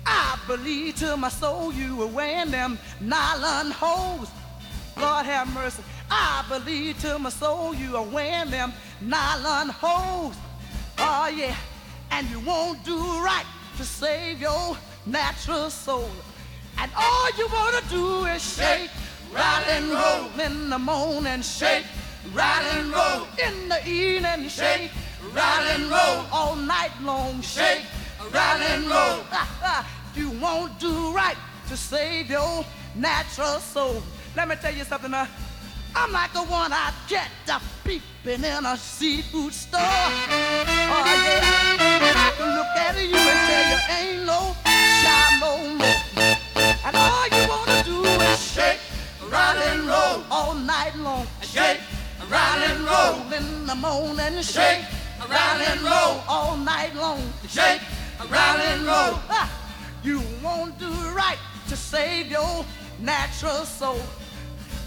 [0.06, 4.30] I believe to my soul you were wearing them nylon hose.
[4.96, 5.82] Lord have mercy.
[6.08, 10.36] I believe to my soul you are wearing them nylon hose.
[10.98, 11.56] Oh yeah,
[12.12, 13.44] and you won't do right
[13.78, 14.76] to save your
[15.06, 16.10] natural soul.
[16.78, 18.90] And all you wanna do is shake,
[19.32, 21.86] rattle and roll in the morning, shake,
[22.32, 24.90] rattle and roll in the evening, shake,
[25.32, 27.84] rattle and roll all night long, shake,
[28.32, 29.20] rattle and roll.
[30.16, 31.36] You won't do right
[31.68, 32.64] to save your
[32.96, 34.02] natural soul.
[34.36, 35.28] Let me tell you something now.
[35.94, 39.80] I'm like the one I get a peeping in a seafood store.
[39.80, 41.87] Oh yeah,
[42.38, 44.54] can look at you and tell you ain't no
[45.02, 45.98] shine no more.
[46.86, 48.78] And all you wanna do is shake,
[49.22, 51.26] roll and roll all night long.
[51.42, 51.80] Shake,
[52.30, 54.40] roll and roll in the morning.
[54.42, 54.84] Shake,
[55.28, 57.22] roll and roll all night long.
[57.48, 57.82] Shake,
[58.30, 59.18] roll and roll.
[60.04, 62.64] You won't do right to save your
[63.00, 64.00] natural soul.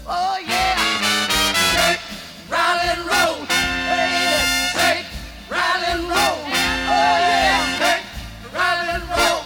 [0.06, 0.74] Oh yeah.
[1.74, 2.00] Shake,
[2.90, 3.36] and roll.
[3.92, 4.40] Baby,
[4.72, 5.06] shake,
[5.90, 6.51] and roll.
[8.54, 8.92] Oh yeah.
[8.92, 9.41] Shake, roll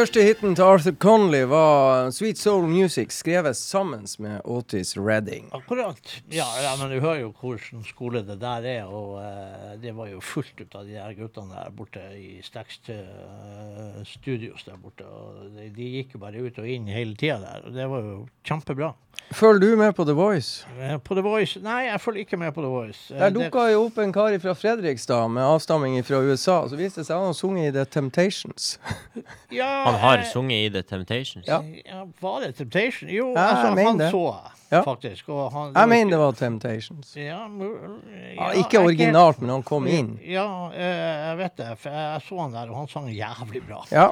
[0.00, 5.50] Største hiten til Arthur Conley var Sweet Soul Music, skrevet sammen med Otis Redding.
[5.52, 6.00] Akkurat.
[6.32, 10.08] Ja, ja, men du hører jo hvordan skole det der er, og uh, det var
[10.08, 15.04] jo fullt ut av de der guttene der borte i Stax uh, Studios der borte.
[15.04, 18.08] og de, de gikk jo bare ut og inn hele tida der, og det var
[18.08, 18.94] jo kjempebra.
[19.34, 20.64] Følger du med på The Voice?
[20.78, 23.00] Eh, På The Voice Nei, jeg følger ikke med på The Voice.
[23.14, 26.60] Eh, Der det- dukka jo opp en kar fra Fredrikstad med avstamming fra USA.
[26.70, 28.78] Så viste det seg han har sunget i The Temptations.
[29.50, 31.46] ja, Han har eh, sunget i The Temptations.
[31.48, 31.60] Ja.
[31.84, 33.10] Ja, var det Temptation?
[33.10, 34.10] Jo, Ja, altså, han det.
[34.10, 34.82] så jeg, Ja.
[34.86, 35.28] faktisk.
[35.28, 37.16] Og han, Jeg mener det var Temptations.
[37.16, 37.46] ja,
[38.54, 40.12] ikke originalt, men han kom inn.
[40.24, 41.70] Ja, eh, jeg vet det.
[41.82, 43.82] For jeg så han der, og han sang jævlig bra.
[43.92, 44.10] Ja.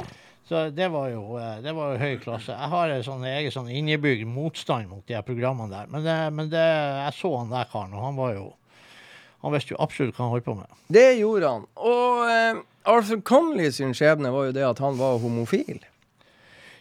[0.48, 2.54] Så det var jo, eh, det var jo høy klasse.
[2.56, 5.86] Jeg har en sånn egen sånn innebygd motstand mot de her programmene der.
[5.92, 6.62] Men, det, men det,
[7.04, 8.46] jeg så han der karen, og han var jo
[9.44, 10.80] Han visste jo absolutt hva han holdt på med.
[10.90, 11.68] Det gjorde han.
[11.78, 15.78] Og eh, Arthur Conley sin skjebne var jo det at han var homofil.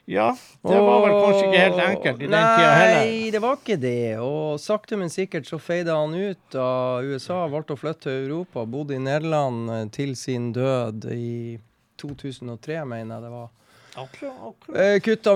[0.08, 0.30] Ja,
[0.64, 3.01] det var vel kanskje ikke helt enkelt i den tida heller.
[3.01, 4.20] Nei, det var ikke det.
[4.24, 6.70] Og sakte, men sikkert så feida han ut da
[7.03, 8.64] USA valgte å flytte til Europa.
[8.64, 11.58] Bodde i Nederland eh, til sin død i
[11.99, 13.51] 2003, mener jeg det var.
[13.97, 15.03] Akkurat, akkurat.
[15.03, 15.36] Kutta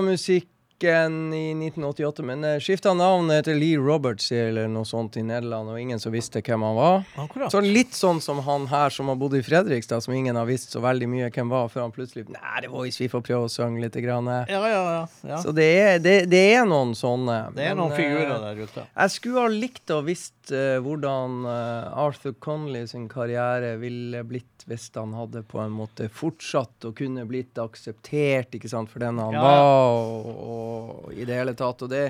[0.82, 5.70] musikken i 1988, men eh, skifta navn til Lee Roberts eller noe sånt i Nederland,
[5.70, 7.04] og ingen som visste hvem han var.
[7.16, 7.52] akkurat.
[7.52, 10.72] Så litt sånn som han her som har bodd i Fredrikstad, som ingen har visst
[10.72, 13.46] så veldig mye hvem var, før han plutselig Nei, det var hvis vi får prøve
[13.46, 13.92] å synge litt.
[13.92, 14.26] Grann.
[14.48, 15.38] Ja, ja, ja.
[15.42, 17.52] Så det er, det, det er noen sånne.
[17.54, 18.86] Det er men, noen eh, figurer der ute.
[18.88, 24.48] Jeg skulle ha likt å visst uh, hvordan uh, Arthur Conley sin karriere ville blitt
[24.66, 29.18] hvis han hadde på en måte fortsatt og kunne blitt akseptert ikke sant, for den
[29.22, 30.71] han var, og, og
[31.14, 31.84] i det hele tatt.
[31.84, 32.06] Og det,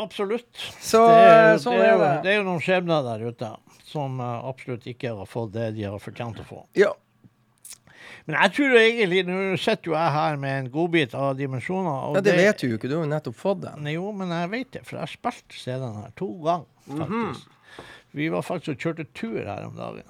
[0.00, 0.50] Absolutt.
[0.82, 2.12] så det, er, sånn det, er jo, det.
[2.24, 3.50] det er jo noen skjebner der ute
[3.86, 6.60] som eh, absolutt ikke har fått det de har fortjent å få.
[6.78, 6.90] Ja.
[8.24, 12.14] Men jeg tror egentlig Nå sitter jo jeg her med en godbit av dimensjoner.
[12.16, 12.88] ja, det vet du jo ikke.
[12.88, 13.90] Du har jo nettopp fått den.
[13.92, 17.10] Jo, men jeg vet det, for jeg har spilt CD-en her to ganger, faktisk.
[17.10, 17.50] Mhm.
[18.14, 20.06] Vi var faktisk og kjørte tur her om dagen.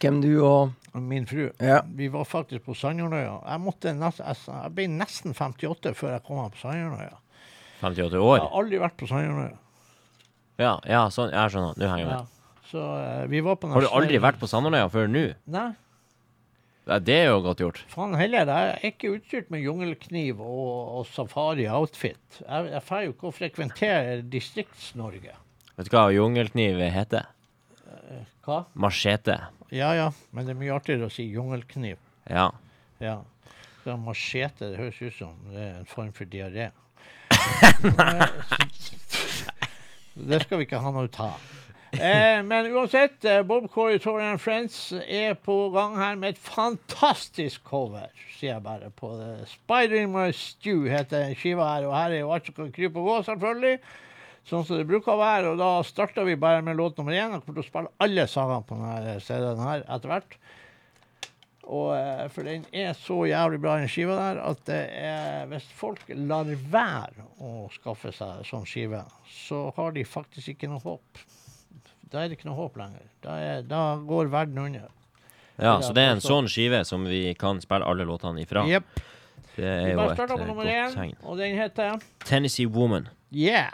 [0.00, 1.44] Hvem du og Min fru.
[1.62, 1.80] Ja.
[1.94, 3.36] Vi var faktisk på Sandjordøya.
[3.46, 7.18] Jeg, jeg, jeg ble nesten 58 før jeg kom meg på Sandjordøya.
[7.84, 8.32] 58 år?
[8.40, 9.54] Jeg har aldri vært på Sandjordøya.
[10.60, 11.78] Ja, ja sånn, jeg skjønner.
[11.78, 12.16] Nå henger jeg Ja.
[12.24, 12.36] med.
[12.70, 15.24] Så eh, vi var på Har du aldri vært på Sandjordøya før nå?
[15.46, 15.68] Nei.
[17.06, 17.84] Det er jo godt gjort.
[17.92, 22.40] Faen heller, jeg er ikke utstyrt med jungelkniv og, og safari-outfit.
[22.40, 25.36] Jeg, jeg får jo ikke å frekventere Distrikts-Norge.
[25.76, 27.28] Vet du hva jungelkniv heter?
[28.42, 28.64] Hva?
[28.74, 29.38] Machete.
[29.70, 31.98] Ja ja, men det er mye artigere å si jungelkniv.
[32.26, 32.50] Ja.
[32.98, 33.20] Ja.
[33.84, 36.70] Så machete, det høres ut som det er en form for diaré.
[40.30, 41.46] det skal vi ikke ha noe ut av.
[41.90, 47.64] Eh, men uansett, eh, Bob Corey Torian Friends er på gang her med et fantastisk
[47.66, 49.48] cover, sier jeg bare på det.
[49.50, 53.00] Spider in my stew heter skiva her, og her er jo alt som kan krype
[53.00, 53.80] og gå, selvfølgelig.
[54.48, 55.52] Sånn som det bruker å være.
[55.52, 57.34] Og da starter vi bare med låt nummer én.
[57.34, 60.36] Jeg kommer til å spille alle sangene på denne CD-en her etter hvert.
[61.70, 65.68] Og, eh, for den er så jævlig bra, den skiva der, at det er, hvis
[65.78, 71.20] folk lar være å skaffe seg sånn skive, så har de faktisk ikke noe håp.
[72.10, 73.06] Da er det ikke noe håp lenger.
[73.22, 74.88] Da, er, da går verden under.
[75.60, 78.66] ja, så det er en sånn skive som vi kan spille alle låtene ifra.
[78.66, 78.90] Jepp.
[79.54, 81.14] Det Vi er jo et eh, nummer godt tegn.
[81.22, 83.08] og den heter Tennessee Woman.
[83.30, 83.70] Yeah.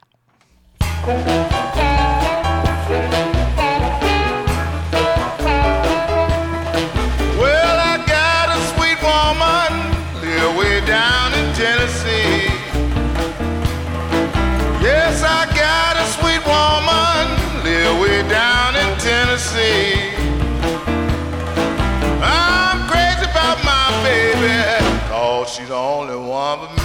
[25.56, 26.75] She's the only one for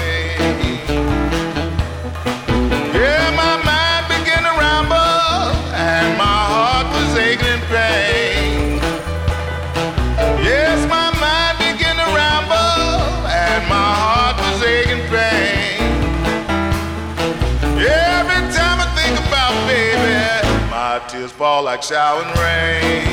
[21.71, 23.07] like showering rain.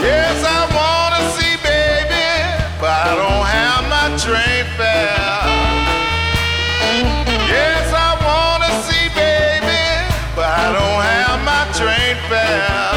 [0.00, 2.28] Yes, I wanna see baby,
[2.80, 5.44] but I don't have my train fare.
[7.56, 9.84] Yes, I wanna see baby,
[10.34, 12.88] but I don't have my train fare.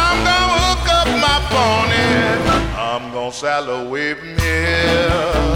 [0.00, 2.08] I'm gonna hook up my pony.
[2.88, 5.48] I'm gonna saddle away from here.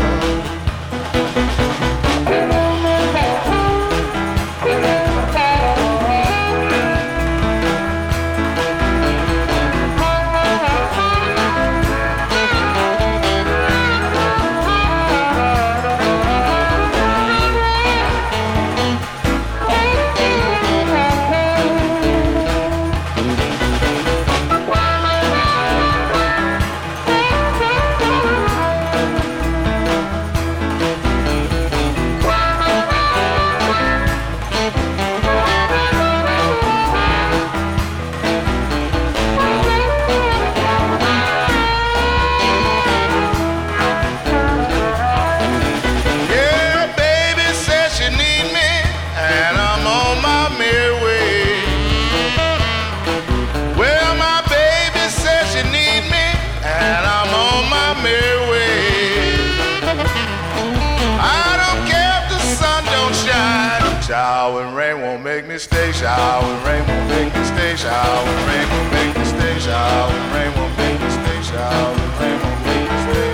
[65.58, 67.76] Shower and rain won't won't make me stay.
[67.76, 69.58] Shower and rain won't make me stay.
[69.60, 71.42] Shower and rain won't make me stay.
[71.42, 71.98] Shower and rain won't make me stay.
[71.98, 73.32] Shower and rain won't make me stay.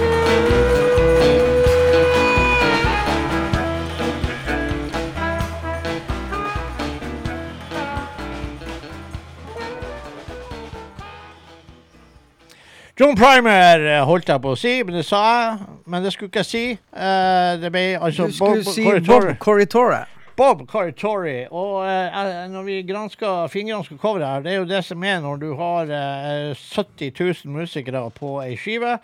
[12.96, 15.66] John Primer eh, holdt jeg på å si, men det sa jeg.
[15.86, 16.64] Men det skulle ikke jeg si.
[16.74, 19.36] Eh, det ble altså Du skulle si Corritore.
[19.36, 20.17] Bob Corritore.
[20.38, 21.48] Bob Caritori.
[21.50, 25.18] Og eh, eh, når vi gransker, fingransker coveret her, det er jo det som er
[25.24, 29.00] når du har eh, 70 000 musikere på ei skive.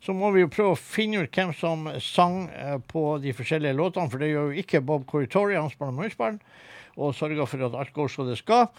[0.00, 3.76] Så må vi jo prøve å finne ut hvem som sang eh, på de forskjellige
[3.76, 5.58] låtene, for det gjør jo ikke Bob Caritori.
[5.60, 6.40] han spiller munnspill.
[6.96, 8.70] Og sørger for at alt går som det skal.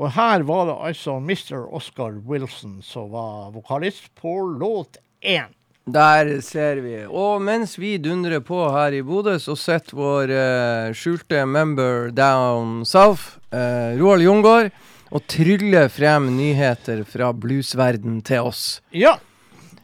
[0.00, 1.68] Og her var det altså Mr.
[1.68, 5.52] Oscar Wilson som var vokalist på låt én.
[5.88, 6.96] Der ser vi.
[7.08, 12.84] Og mens vi dundrer på her i Bodø, så sitter vår eh, skjulte member down
[12.84, 14.70] south, eh, Roald Jungård,
[15.10, 18.80] og tryller frem nyheter fra bluesverden til oss.
[18.92, 19.16] Ja.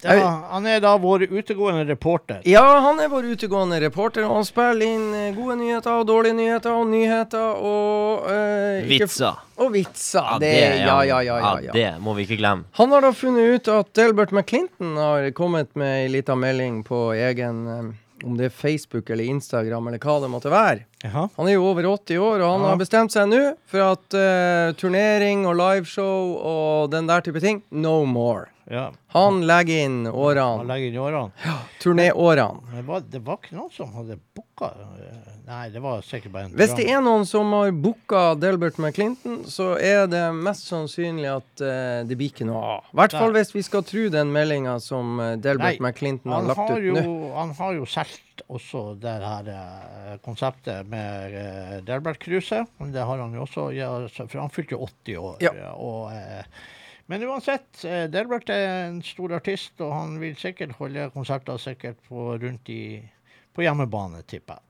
[0.07, 2.41] Var, han er da vår utegående reporter.
[2.49, 6.37] Ja, han er vår utegående reporter, og han spiller inn eh, gode nyheter og dårlige
[6.39, 9.43] nyheter og nyheter og eh, ikke Vitser.
[9.57, 10.33] Og vitser.
[10.41, 10.55] det,
[10.85, 11.73] ja, ja, ja, ja, ja.
[11.73, 12.65] Det må vi ikke glemme.
[12.77, 17.09] Han har da funnet ut at Delbert McClinton har kommet med ei lita melding på
[17.17, 17.87] egen eh,
[18.25, 20.87] Om det er Facebook eller Instagram eller hva det måtte være.
[21.05, 21.27] Jaha.
[21.37, 22.69] Han er jo over 80 år, og han Ja.
[22.71, 27.61] har bestemt seg nå for at eh, turnering og liveshow og den der type ting
[27.71, 28.47] no more.
[28.71, 28.93] Ja.
[29.15, 30.63] Han legger inn årene.
[30.63, 31.31] Han legger inn årene.
[31.31, 31.67] årene.
[31.83, 32.75] turnéårene.
[32.75, 34.73] Det var, det var ikke noen som hadde booka
[35.47, 39.45] Nei, det var sikkert bare en Hvis det er noen som har booka Delbert McClinton,
[39.47, 42.89] så er det mest sannsynlig at uh, det blir ikke noe av.
[42.91, 46.49] I hvert fall hvis vi skal tro den meldinga som eh, Delbert Nei, McClinton har
[46.51, 47.15] lagt har, ut nå.
[47.37, 52.75] han har jo solgt også det her uh, konseptet med uh, Delbert-cruiset.
[52.93, 55.39] Det har han jo også, ja, for han fylte jo 80 år.
[55.47, 55.71] Ja.
[55.79, 56.67] Og, eh,
[57.07, 61.97] men uansett, eh, Delbert er en stor artist, og han vil sikkert holde konserter sikkert
[62.09, 63.01] på, rundt i,
[63.55, 64.63] på hjemmebane, tipper jeg.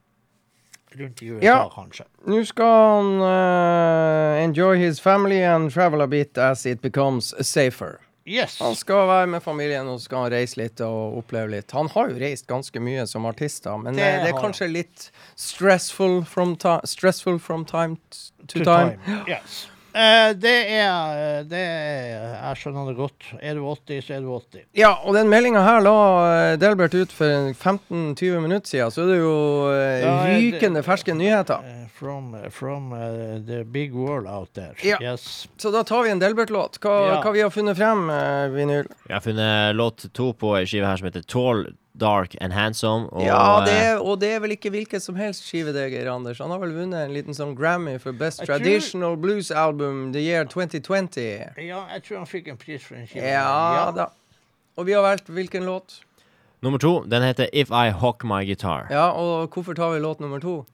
[1.01, 1.69] Rundt i USA, Ja.
[1.73, 2.05] kanskje.
[2.25, 7.99] Nå skal han uh, enjoy his family and travel a bit as it becomes safer.
[8.27, 8.57] Yes.
[8.59, 11.71] Han skal være med familien og skal reise litt og oppleve litt.
[11.71, 14.67] Han har jo reist ganske mye som artist, da, men Det eh, det er kanskje
[14.71, 18.97] litt stressful from, stressful from time to, to, time.
[19.05, 19.23] time.
[19.27, 19.69] Yes.
[19.97, 23.27] Eh, det er det er, Jeg skjønner det godt.
[23.41, 24.65] Er du 80, så er du 80.
[24.77, 25.93] Ja, og den meldinga her la
[26.51, 29.33] eh, Delbert ut for 15-20 minutter siden, så er det jo
[29.71, 31.65] eh, Ja, det- rykende ferske nyheter.
[31.65, 34.75] Eh, from from uh, the big world out there.
[34.85, 34.99] Ja.
[35.01, 35.47] Yes.
[35.57, 36.77] Så da tar vi en Delbert-låt.
[36.83, 37.21] Hva, Ja.
[37.23, 38.85] hva vi har funnet frem, uh, Vinyl?
[39.07, 41.65] Vi har funnet låt to på ei skive her som heter Tall,
[41.97, 43.07] Dark and Handsome.
[43.11, 45.87] Og, Ja, det eh, er, og det er vel ikke hvilket som helst skive, det,
[45.91, 46.39] Geir Anders.
[46.43, 50.11] Han har vel vunnet en liten sånn Grammy for Best Jeg tror- Traditional Blues Album
[50.13, 51.53] the year 2020.
[51.67, 53.25] Ja, jeg tror han fikk en pris for en skive.
[53.25, 54.09] Ja da.
[54.77, 56.01] Og vi har valgt hvilken låt?
[56.61, 58.87] Nummer to, den heter If I Hock My Guitar.
[58.89, 60.65] Ja, og hvorfor tar vi låt nummer to?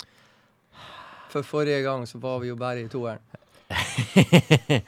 [1.29, 3.19] For forrige gang så var vi jo bare i toeren.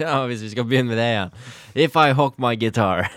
[0.00, 1.32] Ja, hvis vi skal begynne med det igjen.
[1.74, 3.10] If I Hock My Guitar.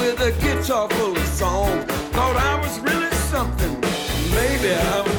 [0.00, 1.84] With a guitar full of songs.
[2.14, 3.74] Thought I was really something.
[4.34, 5.09] Maybe I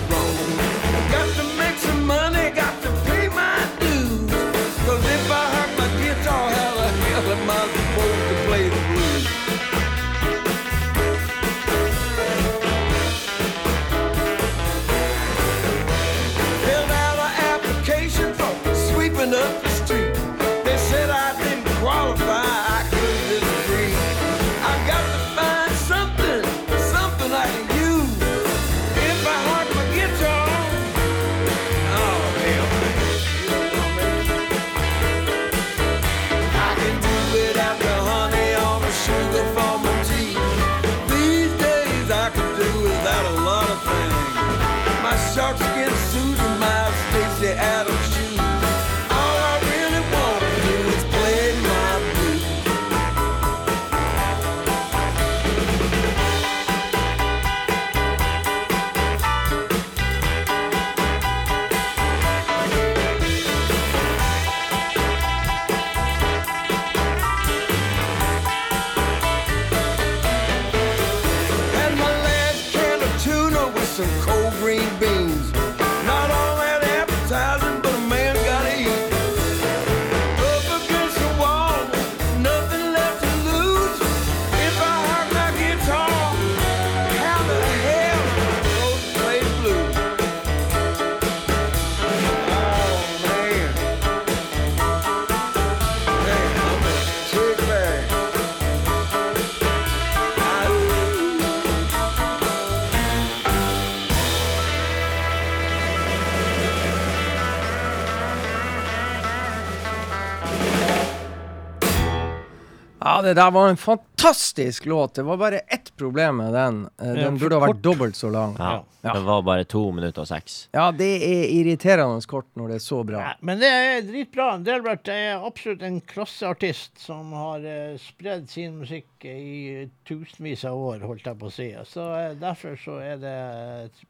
[113.21, 115.15] det der var en fantastisk låt.
[115.15, 116.81] Det var bare ett problem med den.
[117.01, 118.57] Eh, Den burde ha vært dobbelt så lang.
[118.59, 118.79] Ja.
[119.01, 119.13] Ja.
[119.13, 120.67] Det var bare to minutter og seks.
[120.75, 123.21] Ja, det er irriterende kort når det er så bra.
[123.23, 124.49] Ja, Men det er dritbra.
[124.61, 131.01] Delbert er absolutt en klasseartist som har uh, spredd sin musikk i tusenvis av år,
[131.05, 131.67] holdt jeg på å si.
[131.85, 133.33] Så eh, derfor så er det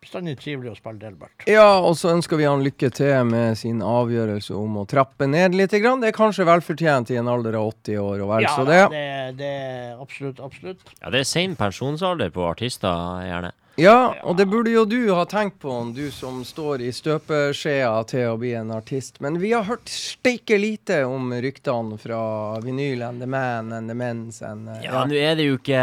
[0.04, 1.48] bestandig trivelig å spille Delbert.
[1.52, 5.56] Ja, og så ønsker vi han lykke til med sin avgjørelse om å trappe ned
[5.56, 5.72] litt.
[5.72, 6.02] Grann.
[6.04, 8.82] Det er kanskje velfortjent i en alder av 80 år å være Ja, så det.
[8.92, 9.06] det,
[9.39, 10.84] det er absolutt, absolutt.
[11.00, 13.52] Ja, det er sein pensjonsalder på artister, gjerne.
[13.76, 18.34] Ja, og det burde jo du ha tenkt på, du som står i støpeskjea til
[18.34, 19.22] å bli en artist.
[19.24, 23.96] Men vi har hørt steike lite om ryktene fra vinyl and the man and the
[23.96, 25.80] men's and uh, Ja, nå er det jo ikke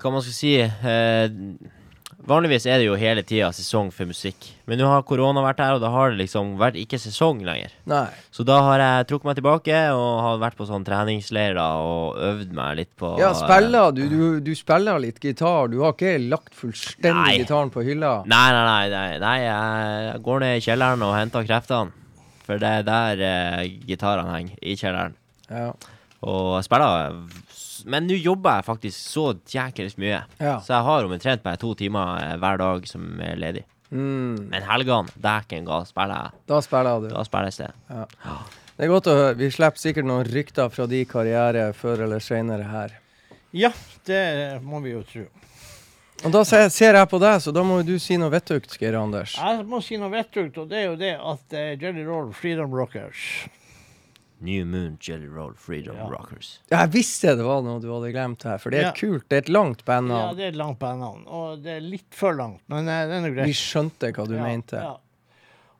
[0.00, 1.28] Hva man skal si eh,
[2.28, 4.50] Vanligvis er det jo hele tida sesong for musikk.
[4.68, 7.72] Men nå har korona vært her, og da har det liksom vært ikke sesong lenger.
[7.88, 8.04] Nei.
[8.34, 12.52] Så da har jeg trukket meg tilbake og har vært på sånn treningsleirer og øvd
[12.56, 15.70] meg litt på Ja, spiller du, du, du spiller litt gitar.
[15.72, 17.38] Du har ikke lagt fullstendig Nei.
[17.40, 18.18] gitaren på hylla?
[18.28, 21.96] Nei, nei, nei, nei, nei jeg går ned i kjelleren og henter kreftene.
[22.44, 25.16] For det er der eh, gitarene henger, i kjelleren.
[25.48, 25.70] Ja.
[26.26, 27.16] Og jeg spiller
[27.86, 30.22] Men nå jobber jeg faktisk så jækels mye.
[30.40, 30.56] ja.
[30.60, 33.64] Så jeg har omtrent bare to timer eh, hver dag som er ledig.
[33.90, 36.42] Mm, Men helgene, dæken ga, spiller jeg.
[36.46, 37.08] da spiller du.
[37.10, 38.36] Da spiller jeg ja.
[38.76, 39.34] Det er godt å høre.
[39.36, 42.94] Vi slipper sikkert noen rykter fra de karriere før eller senere her.
[43.52, 43.72] Ja,
[44.06, 45.26] det må vi jo tro.
[46.24, 48.76] Og da ser, ser jeg på deg, så da må jo du si noe vettugt,
[48.80, 49.34] Geir Anders.
[49.40, 52.72] Jeg må si noe vettugt, og det er jo det at uh, Jelly Roll Freedom
[52.76, 53.48] Rockers
[54.40, 56.08] New Moon Jelly Roll Freedom Ja.
[56.08, 56.60] Rockers.
[56.70, 58.92] Jeg visste det var noe du hadde glemt her, for det er Ja.
[58.96, 62.14] kult, det er et langt Ja, det er et langt bandnavn, og det er litt
[62.14, 64.76] for langt, men eh, det er nå Vi skjønte hva du Ja, mente.
[64.76, 64.96] ja.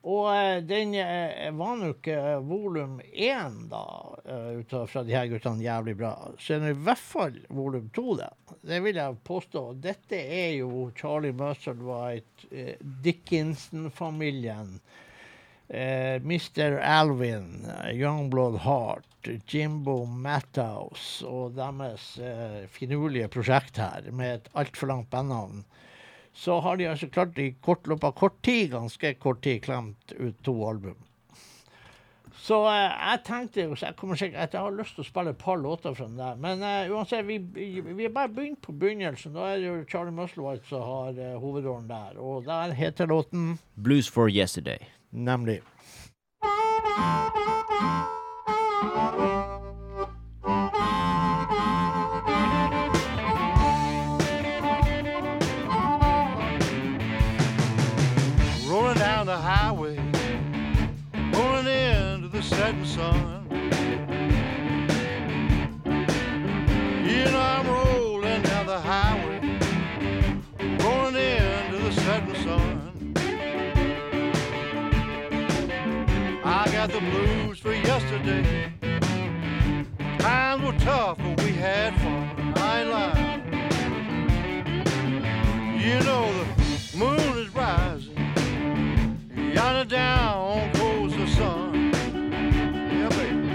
[0.03, 3.81] Og eh, den eh, var nå ikke eh, volum én, da,
[4.25, 6.15] uh, ut fra de her guttene, jævlig bra.
[6.41, 8.31] Så er det i hvert fall volum to, det.
[8.65, 9.61] Det vil jeg påstå.
[9.79, 14.79] Dette er jo Charlie Musselwhite, White, Dickinson-familien.
[15.71, 16.77] Eh, Mr.
[16.83, 19.07] Alvin, eh, Youngblood Heart,
[19.47, 25.63] Jimbo Matthouse og deres eh, finurlige prosjekt her, med et altfor langt bandnavn
[26.33, 30.13] så har de altså klart i kort løpet av kort tid, ganske kort tid, klemt
[30.17, 30.95] ut to album.
[32.41, 35.33] Så eh, jeg tenkte så jeg kommer sikkert, at jeg har lyst til å spille
[35.35, 36.39] et par låter fra den der.
[36.41, 39.35] Men eh, uansett, vi, vi er bare begynt på begynnelsen.
[39.35, 42.17] Da er det jo Charlie Musselwhite som har eh, hovedrollen der.
[42.17, 44.79] Og der heter låten Blues for Yesterday.
[45.11, 45.63] Nemlig
[78.11, 78.73] yesterday.
[80.19, 82.53] Times were tough, but we had fun.
[82.57, 83.41] I ain't lying.
[85.79, 88.17] You know the moon is rising.
[89.53, 91.91] Yonder down goes the sun.
[92.91, 93.47] Yeah, baby.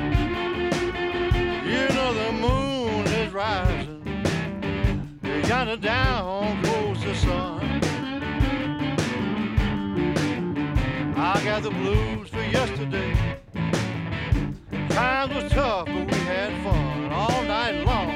[1.71, 4.03] You know the moon is rising.
[5.47, 7.61] Yonder down goes the sun.
[11.19, 13.16] I got the blues for yesterday.
[14.97, 18.16] Times was tough, but we had fun all night long.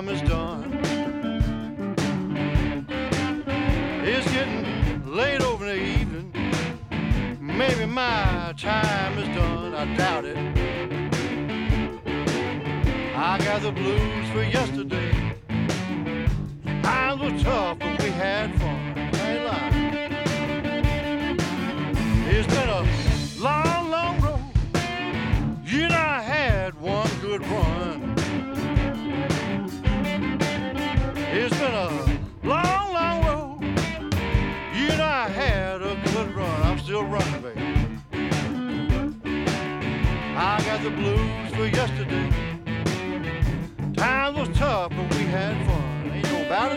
[0.00, 0.80] Time is done.
[4.02, 6.32] It's getting late over the evening.
[7.38, 9.74] Maybe my time is done.
[9.74, 10.38] I doubt it.
[13.14, 15.36] I got the blues for yesterday.
[16.82, 18.58] Times were tough, but we had
[40.80, 42.30] Got the blues for yesterday.
[43.92, 46.10] Times was tough, but we had fun.
[46.10, 46.72] Ain't no about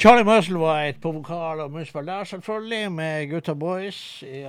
[0.00, 4.22] Charlie Musselwhite på vokal og munnspill der, selvfølgelig, med Gutta Boys.
[4.22, 4.46] i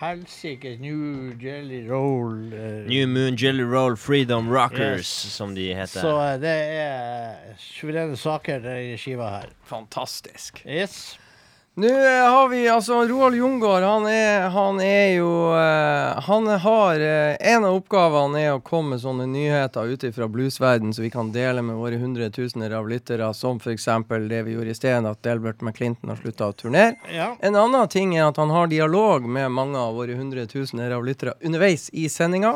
[0.00, 2.52] helsike New Jelly Roll.
[2.54, 5.32] Uh, New Moon Jelly Roll Freedom Rockers, Yes.
[5.34, 6.00] som de heter.
[6.00, 9.50] Så eh, det er suverene saker, den skiva her.
[9.64, 10.62] Fantastisk.
[10.66, 11.18] Yes.
[11.78, 13.82] Nå eh, har vi altså Roald Jungård.
[13.82, 18.94] Han er, han er jo uh, Han har uh, En av oppgavene er å komme
[18.94, 23.28] med sånne nyheter ute fra bluesverden så vi kan dele med våre hundretusener av lyttere,
[23.36, 23.90] som f.eks.
[24.24, 26.96] det vi gjorde i sted, at Delbert McClinton har slutta å turnere.
[27.12, 27.34] Ja.
[27.44, 31.36] En annen ting er at han har dialog med mange av våre hundretusener av lyttere
[31.44, 32.54] underveis i sendinga.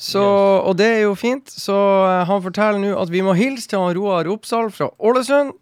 [0.00, 0.24] Så,
[0.64, 1.52] Og det er jo fint.
[1.52, 5.52] Så uh, han forteller nå at vi må hilse til han Roar Oppsal fra Ålesund,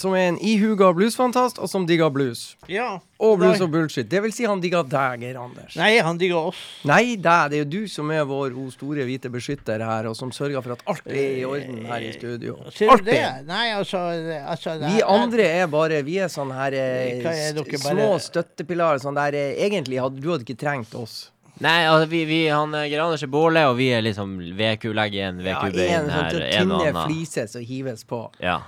[0.00, 2.56] som er en ihuga bluesfantast, og som digger blues.
[2.68, 2.98] ja.
[3.18, 4.06] Og blues og bullshit.
[4.08, 5.74] Det vil si han digger deg, Geir Anders.
[5.74, 6.58] Nei, han digger oss.
[6.86, 7.48] Nei, deg.
[7.50, 10.62] Det er jo du som er vår o store hvite beskytter her, og som sørger
[10.62, 12.54] for at alt er i orden her i studio.
[12.70, 13.24] Sier Alt du det?
[13.48, 13.98] Nei, altså,
[14.46, 19.02] altså det Vi andre er bare Vi er sånn her eh, er bare- små støttepilarer.
[19.02, 21.32] Sånn der eh, Egentlig hadde du hadde ikke trengt oss.
[21.58, 25.42] Nei, altså, vi, vi, han eh, Geir Anders er bålet, og vi er liksom VQ-leggen,
[25.42, 27.04] Ja, VQ-bein en sånn her, en sånn tynne annen.
[27.10, 28.28] fliser som hives på.
[28.38, 28.60] Ja.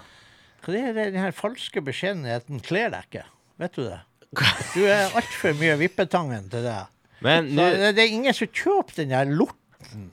[0.64, 3.24] Hva er det, den her falske beskjedenheten kler deg ikke?
[3.61, 4.00] Vet du det?
[4.74, 6.78] Du er altfor mye vippetangen til det.
[7.24, 10.11] Men nå det, det er ingen som kjøper den der lorten.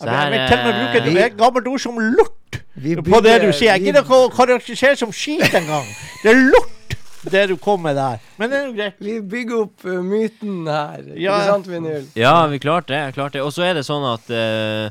[0.00, 3.02] Så Jeg her vil til og med bruke vi- et gammelt ord som lort bygger,
[3.04, 3.72] på det du sier.
[3.74, 5.86] Jeg gidder ikke å karakterisere som skit engang.
[6.22, 6.94] Det er lort,
[7.30, 8.18] det du kom med der.
[8.38, 8.94] Men det er jo greit.
[9.00, 11.02] Vi bygger opp uh, myten her.
[11.16, 11.36] Ja.
[11.36, 12.06] Ikke sant, Vinyl?
[12.16, 13.02] Ja, vi klarte det.
[13.18, 13.42] Klarte det.
[13.44, 14.90] Og så er det sånn at eh,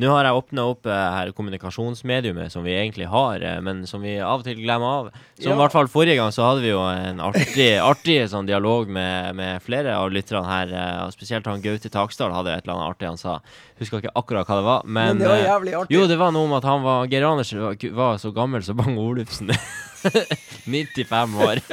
[0.00, 4.02] nå har jeg åpna opp eh, her kommunikasjonsmediumet som vi egentlig har, eh, men som
[4.04, 5.10] vi av og til glemmer av.
[5.40, 5.56] Som Ja.
[5.56, 9.34] i hvert fall forrige gang så hadde vi jo en artig, artig sånn dialog med,
[9.36, 10.72] med flere av lytterne her.
[10.72, 13.40] eh, og spesielt han Gaute Taksdal hadde et eller annet artig han sa.
[13.82, 15.96] Husker ikke akkurat hva det var, men, Men det var eh, jævlig artig.
[15.98, 18.78] Jo, det var noe om at han var Geir Andersen var, var så gammel som
[18.80, 19.50] Bang Olufsen.
[20.66, 21.60] 95 år.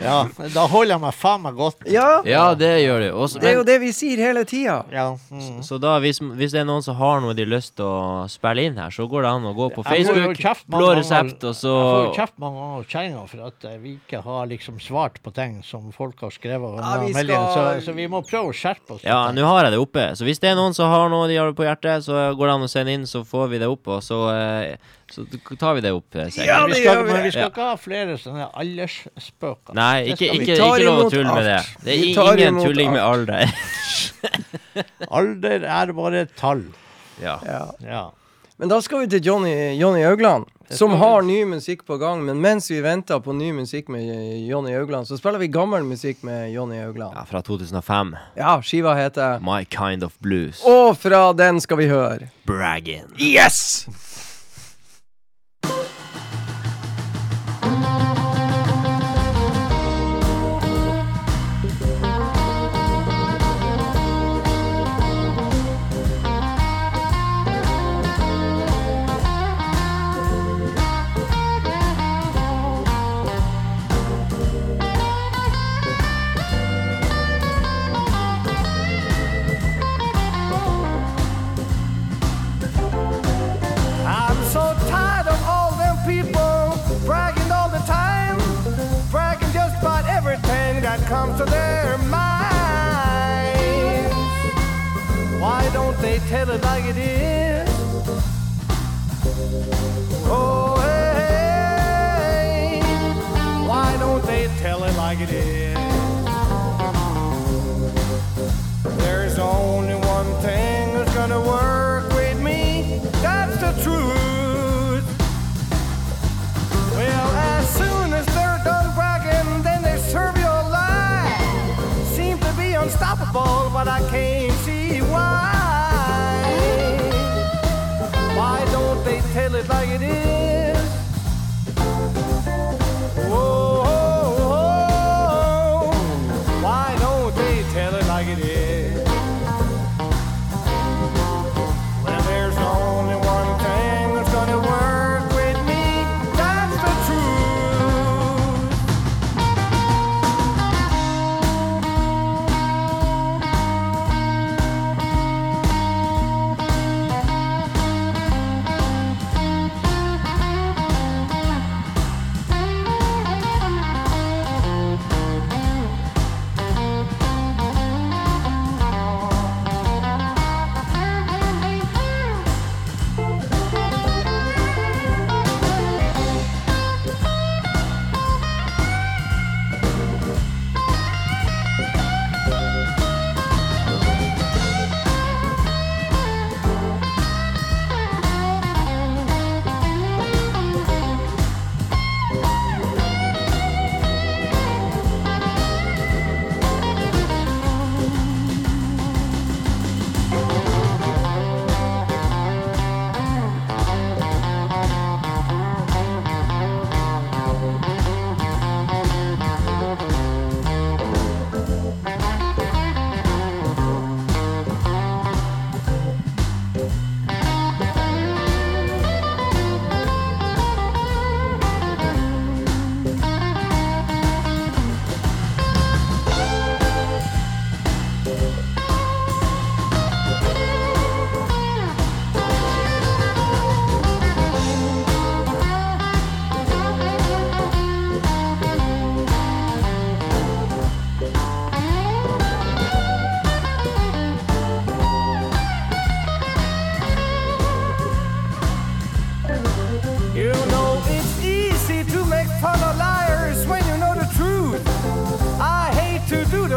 [0.00, 0.24] Ja,
[0.54, 1.82] da holder jeg meg faen meg godt.
[1.88, 3.06] Ja, Ja, det gjør du.
[3.24, 4.78] Også, det er jo det vi sier hele tida.
[4.92, 5.04] Ja.
[5.32, 5.60] Mm.
[5.64, 8.24] så da, hvis, hvis det er noen som har noe de har lyst til å
[8.32, 11.56] spille inn her, så går det an å gå på Facebook, kjeft blå resept, og
[11.56, 14.80] så Jeg får jo kjeft mange ganger av kjerringa for at vi ikke har liksom
[14.84, 16.80] svart på ting som folk har skrevet.
[16.80, 19.04] Ja, vi skal- så, så vi må prøve å skjerpe oss.
[19.06, 20.08] Ja, nå har jeg det oppe.
[20.18, 22.54] Så hvis det er noen som har noe de har på hjertet, så går det
[22.54, 24.76] an å sende inn, så får vi det opp, og så, eh,
[25.10, 25.24] så
[25.58, 26.14] tar vi det opp.
[26.14, 26.46] eh, sikkert.
[26.46, 27.12] Ja, vi det skal, gjør vi.
[27.12, 27.48] men vi skal Ja.
[27.50, 29.74] ikke ha flere sånne aldersspøker.
[29.74, 31.60] Nei, ikke, ikke, ikke lov å tulle med det.
[31.84, 33.50] Det er ingen tulling med alder.
[35.10, 36.64] Alder er bare et tall.
[37.22, 37.38] Ja.
[37.44, 37.62] Ja.
[37.84, 38.10] Ja.
[38.60, 40.46] Men da skal vi til Johnny, Johnny Haugland.
[40.70, 42.24] Som har ny musikk på gang.
[42.24, 44.06] Men mens vi venter på ny musikk med
[44.46, 47.16] Jonny Haugland, så spiller vi gammel musikk med Jonny Haugland.
[47.16, 48.14] Ja, fra 2005.
[48.38, 50.62] Ja, skiva heter My Kind of Blues.
[50.66, 53.10] Og fra den skal vi høre Bragging.
[53.18, 53.86] Yes!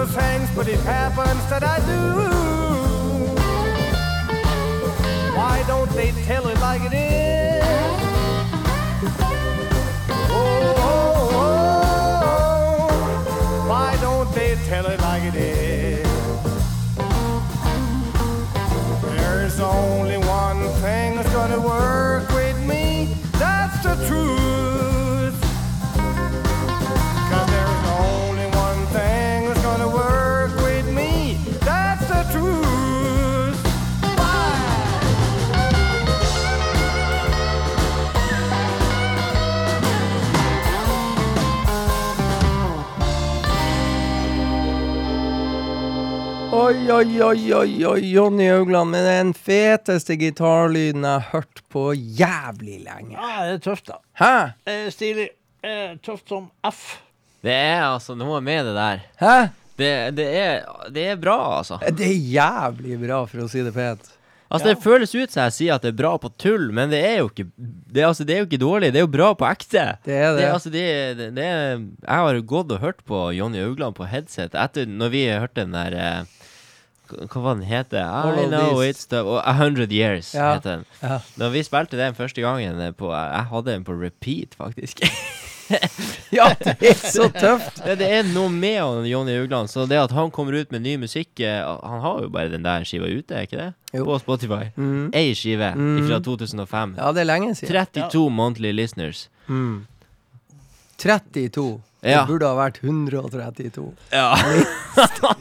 [0.06, 2.04] Things, but it happens that I do.
[5.38, 6.93] Why don't they tell it like it
[47.04, 52.78] Oi, oi, oi, oi, Jonny Haugland med den feteste gitarlyden jeg har hørt på jævlig
[52.86, 53.18] lenge.
[53.18, 53.98] Ja, det er tøft, da.
[54.22, 54.30] Hæ?
[54.72, 55.26] Eh, stilig.
[55.60, 57.02] Eh, tøft som F.
[57.44, 59.02] Det er altså noe med det der.
[59.20, 59.34] Hæ?
[59.76, 61.82] Det, det, er, det er bra, altså.
[61.84, 64.08] Det er jævlig bra, for å si det pent.
[64.48, 67.02] Altså Det føles ut som jeg sier at det er bra på tull, men det
[67.04, 68.94] er jo ikke Det altså, det er jo ikke dårlig.
[68.94, 69.90] Det er jo bra på ekte.
[70.08, 70.40] Det er det.
[70.40, 70.86] Det, altså, det,
[71.20, 75.12] det, det er, jeg har gått og hørt på Jonny Haugland på headset etter når
[75.18, 76.40] vi hørte den der eh,
[77.32, 80.54] Hva var den heter I know it's the oh, A Hundred Years Ja.
[80.56, 80.86] heter den.
[81.02, 81.20] Ja.
[81.40, 85.02] Da vi spilte den første gangen eh, på Jeg hadde den på repeat, faktisk.
[86.34, 87.80] Ja, det er så tøft!
[87.86, 89.70] det, det er noe med han, Jonny Ugland.
[89.72, 92.66] Så det at han kommer ut med ny musikk eh, Han har jo bare den
[92.68, 93.70] der skiva ute, er ikke det?
[93.96, 94.04] Jo.
[94.10, 94.68] På Spotify.
[94.76, 95.08] Mm.
[95.16, 96.04] Ei skive Mm.
[96.10, 96.96] fra 2005.
[97.00, 97.72] Ja, det er lenge siden.
[97.88, 99.30] 32 monthly listeners.
[99.48, 99.86] Mm.
[101.00, 101.82] 32.
[102.04, 102.22] Ja.
[102.24, 103.86] Det burde ha vært 132.
[104.14, 104.36] Ja.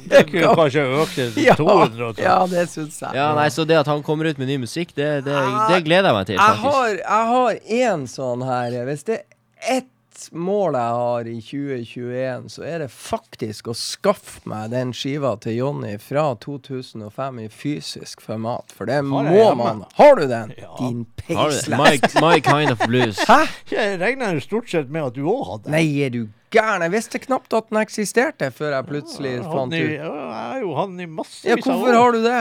[0.09, 2.13] Det kunne kanskje økt til 200.
[2.23, 3.17] ja det syns jeg.
[3.19, 5.35] ja, nei, så det at han kommer ut med ny musikk, det, det,
[5.69, 6.69] det gleder jeg meg til, Jeg faktisk.
[6.73, 7.59] har, jeg har
[7.93, 9.89] en sånn her Hvis det er ett
[10.37, 15.57] mål jeg har i 2021, så er det faktisk å skaffe meg den skiva til
[15.57, 18.71] Jonny fra 2005 i fysisk format.
[18.77, 19.23] For det må
[19.59, 19.83] man.
[19.97, 20.53] Har du den?
[20.61, 20.69] Ja.
[20.79, 21.73] Din peislest.
[21.75, 23.19] My, my kind of blues.
[23.27, 23.41] Hæ?
[23.73, 25.73] Jeg regner stort sett med at du òg hadde.
[25.75, 26.23] Nei, er du
[26.53, 26.85] gæren?
[26.87, 29.79] Jeg visste knapt at den eksisterte før jeg plutselig ja, fant ut.
[29.79, 32.41] ja, Jeg har jo hatt den i massevis Ja, hvorfor har du det?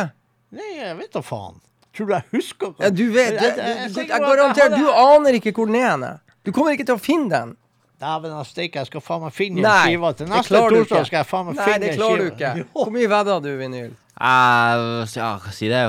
[0.52, 1.58] Nei, jeg vet da faen.
[1.96, 4.92] Tror du jeg husker hva Ja, du vet, Jeg- du, jeg- jeg jeg garanterer, du
[4.92, 6.20] aner ikke hvor den er.
[6.44, 7.58] Du kommer ikke til å finne den.
[8.02, 11.06] Dæven steike, jeg skal faen meg finne Nei, skive til det neste torsdag.
[11.06, 12.54] skal jeg faen meg Nei, det klarer du ikke.
[12.74, 13.92] Hvor mye vedda du, vinyl?
[14.22, 15.82] Uh, ja, hva si det?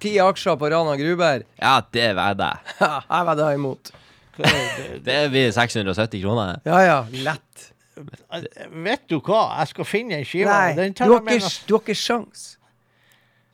[0.00, 1.44] Ti aksjer på Rana Gruber?
[1.60, 2.88] ja, det vedder jeg.
[3.10, 3.90] Jeg vedder imot.
[5.06, 6.58] Det blir 670 kroner.
[6.66, 7.70] Ja ja, lett.
[8.74, 10.50] Vet du hva, jeg skal finne en skive.
[10.50, 11.58] Nei, Den du har ikke, sjans.
[11.68, 12.44] du har ikke sjans.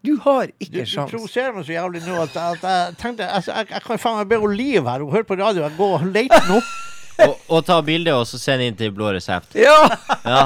[0.01, 1.11] Du har Du, ikke du sjans.
[1.13, 4.31] provoserer meg så jævlig nå at, at jeg tenkte altså, jeg, jeg kan faen meg
[4.31, 5.05] be hun Liv her.
[5.05, 5.67] Hun hører på radio.
[5.67, 6.71] Jeg går og leter den opp.
[7.27, 9.55] Og, og ta bilde og så sende inn til Blå resept.
[9.59, 9.77] Ja!
[10.25, 10.43] Ja.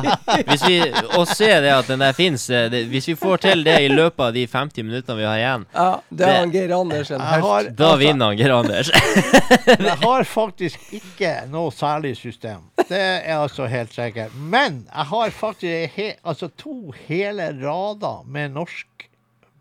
[0.48, 0.78] Hvis vi,
[1.18, 2.46] og se det at den der fins.
[2.90, 5.88] Hvis vi får til det i løpet av de 50 minuttene vi har igjen, ja
[6.10, 7.20] det er han Geir Andersen.
[7.20, 8.90] Har, da vinner han Geir Anders.
[9.66, 12.66] jeg har faktisk ikke noe særlig system.
[12.88, 14.34] Det er altså helt sikkert.
[14.36, 18.86] Men jeg har faktisk he, altså to hele rader med norsk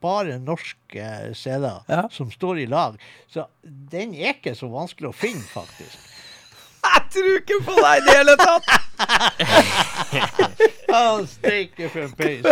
[0.03, 2.01] bare norske CD-er Ja.
[2.11, 2.97] som står i lag.
[3.31, 6.09] Så den er ikke så vanskelig å finne, faktisk.
[6.93, 8.65] Jeg tror ikke på deg i det hele tatt!
[10.93, 12.43] Ah, Steike for en peis.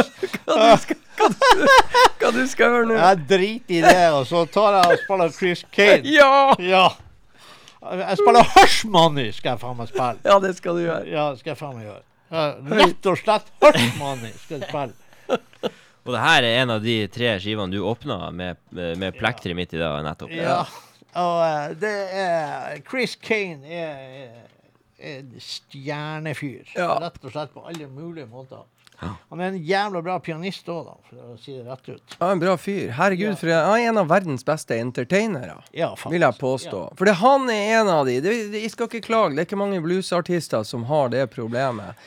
[0.49, 2.95] Hva du skal gjøre nå?
[2.97, 6.01] Jeg driter i det, og så tar jeg og spiller Chris Kane.
[6.09, 6.55] Ja!
[6.57, 6.87] Ja.
[8.01, 10.17] Jeg spiller Hush Money, skal jeg faen meg spille.
[10.25, 11.05] Ja, det skal du gjøre.
[11.11, 12.01] Ja, skal jeg faen meg gjøre.
[12.31, 12.47] Ja,
[12.81, 15.71] rett og slett Hush Money skal jeg spille.
[16.01, 19.77] Og det her er en av de tre skivene du åpna med, med, med midt
[19.77, 20.33] i dag nettopp.
[20.33, 20.63] Ja.
[21.19, 24.45] Og eh, det er Chris Kane er,
[24.99, 26.71] er en stjernefyr.
[26.77, 26.93] Ja.
[27.03, 28.63] Rett og slett på alle mulige måter.
[29.01, 32.15] Han er en jævla bra pianist òg, for å si det rett ut.
[32.19, 32.91] Ja, en bra fyr.
[32.93, 33.35] Herregud, Ja.
[33.39, 35.55] for han er en av verdens beste entertainere.
[35.73, 35.95] Ja.
[36.05, 36.83] Vil jeg påstå.
[36.99, 38.19] For han er en av de.
[38.21, 41.97] Det, det, jeg skal ikke klage, det er ikke mange bluesartister som har det problemet.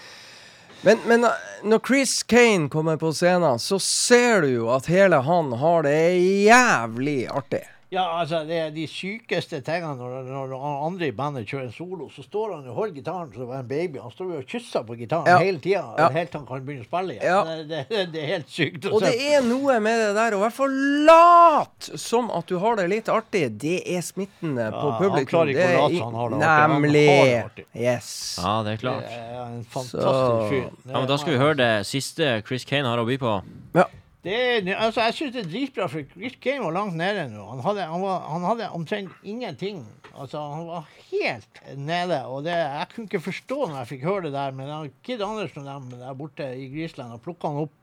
[0.85, 1.31] Men, men uh,
[1.64, 5.98] når Chris Kane kommer på scenen, så ser du jo at hele han har det
[6.47, 7.64] jævlig artig.
[7.94, 10.54] Ja, altså, det er de sykeste tingene når, når
[10.86, 13.68] andre i bandet kjører en solo, så står han og holder gitaren som det en
[13.70, 14.00] baby.
[14.02, 15.38] Han står jo og kysser på gitaren Ja.
[15.38, 16.08] hele tida, Ja.
[16.10, 17.24] helt til han kan begynne å spille igjen.
[17.30, 17.44] Ja.
[17.44, 20.40] Det, det, det er helt sykt å Og det er noe med det der å
[20.40, 20.74] i hvert fall
[21.08, 23.44] late som at du har det litt artig.
[23.62, 25.16] Det er smittende på publikum.
[25.20, 27.06] han klarer ikke Det å late som han har det artig, Nemlig.
[27.06, 27.66] det artig.
[27.74, 28.10] Yes.
[28.42, 29.10] Ja, det er Det klart.
[29.10, 30.70] er en Så- fantastisk fyr.
[30.90, 33.42] Ja, men Da skal vi høre det siste Chris Kane har å by på.
[33.74, 33.84] Ja.
[34.24, 37.44] Det altså, jeg syns det er dritbra, for Chris Kane var langt nede nå.
[37.51, 39.82] Han hadde, han var, han hadde omtrent ingenting.
[40.14, 42.22] Altså, Han var helt nede.
[42.32, 45.68] Og det, jeg kunne ikke forstå når jeg fikk høre det der, men Kid Andersen
[45.68, 47.80] og dem der borte i Grisland og plukka han opp.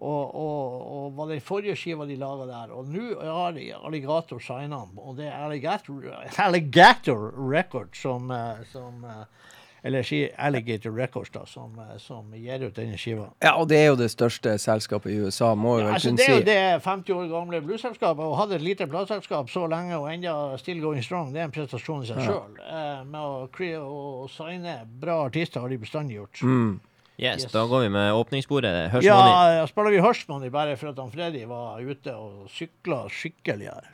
[0.00, 2.70] Og, og, og var den forrige skiva de laga der.
[2.74, 4.94] Og nå har de Alligator signa han.
[4.96, 6.06] Og det er Alligator,
[6.40, 9.50] Alligator Record som, eh, som eh,
[9.82, 13.30] Eller si Alligator Records, da, som, eh, som gir ut denne skiva.
[13.42, 16.08] ja, og det er jo det største selskapet i USA, må vi Ja, vel altså,
[16.08, 19.66] kunne det er jo det 50 år gamle blueselskapet, og hadde et lite plateselskap så
[19.70, 22.60] lenge og enda still going strong, det er en prestasjon i seg sjøl.
[22.60, 23.48] Eh, med å,
[24.24, 26.42] å signe bra artister har de bestandig gjort.
[26.42, 26.80] Mm.
[27.20, 27.52] Yes, Yes.
[27.52, 28.90] Da går vi med åpningsbordet.
[28.90, 29.56] Hørs Ja, Money.
[29.58, 33.90] ja, spiller vi Hushmoney bare for at han Freddy var ute og sykla skikkelig her.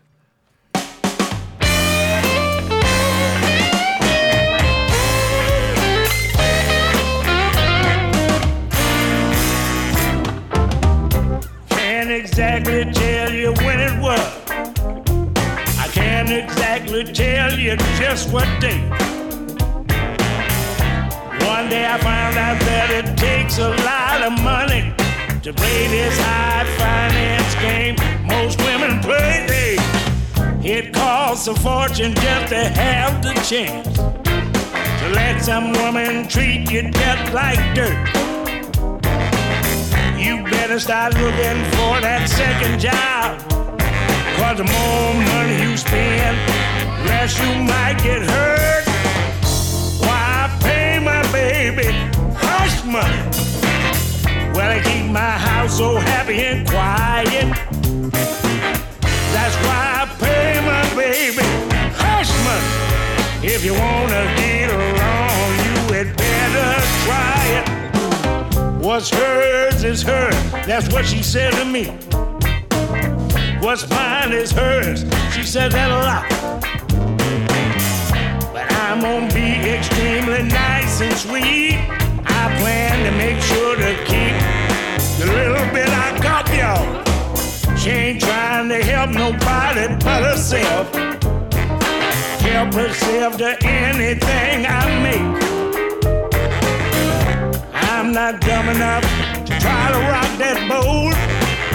[12.17, 14.21] Exactly tell you when it was.
[15.79, 18.81] I can't exactly tell you just what day.
[21.47, 24.95] One day I found out that it takes a lot of money
[25.43, 29.77] to play this high finance game most women play.
[30.65, 36.91] It costs a fortune just to have the chance to let some woman treat you
[36.91, 38.36] just like dirt.
[40.27, 43.39] You better start looking for that second job.
[44.35, 46.37] Cause the more money you spend,
[47.07, 48.85] less you might get hurt.
[50.03, 51.95] Why pay my baby
[52.35, 53.23] hush money?
[54.51, 57.47] Well, I keep my house so happy and quiet.
[59.31, 61.47] That's why I pay my baby
[62.03, 63.47] hush money.
[63.47, 66.71] If you wanna get along, you had better
[67.07, 67.76] try it.
[68.87, 70.53] What's hers is hers.
[70.65, 71.87] That's what she said to me.
[73.59, 75.01] What's mine is hers.
[75.35, 76.29] She said that a lot.
[78.53, 81.83] But I'm gonna be extremely nice and sweet.
[82.27, 84.39] I plan to make sure to keep
[85.19, 87.77] the little bit I got, y'all.
[87.77, 90.95] She ain't trying to help nobody but herself.
[92.41, 95.46] Help herself to anything I make.
[98.07, 101.19] I'm not dumb enough to try to rock that boat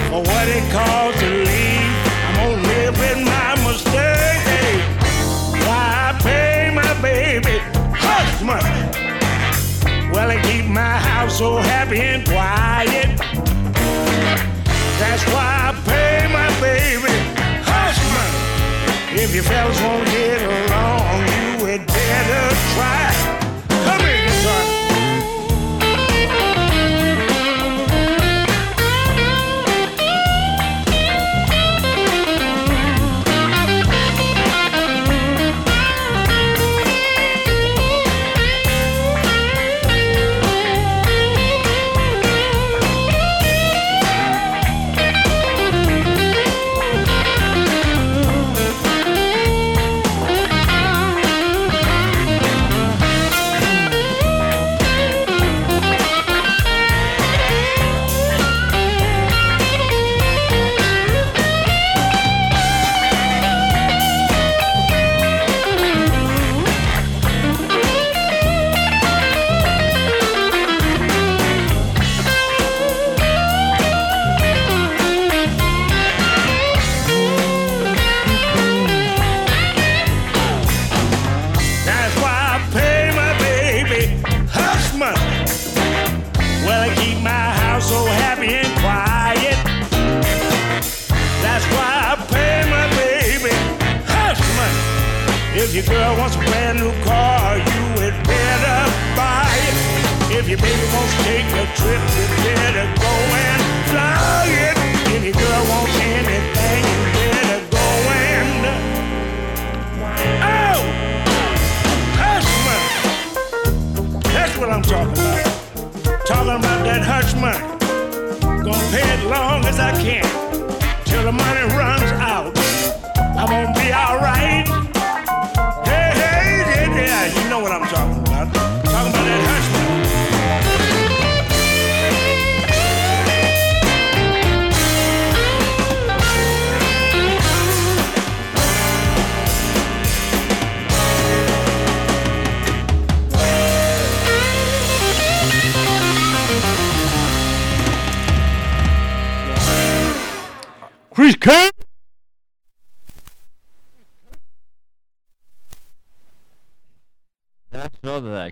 [0.08, 1.92] for what it costs to leave.
[2.24, 4.80] I'm gonna live with my mistake.
[5.68, 7.60] Why pay my baby
[7.92, 8.64] hush money?
[10.14, 13.12] Well, I keep my house so happy and quiet.
[15.04, 17.12] That's why I pay my baby
[17.68, 19.22] hush money.
[19.22, 23.31] If you fellas won't get along, you had better try.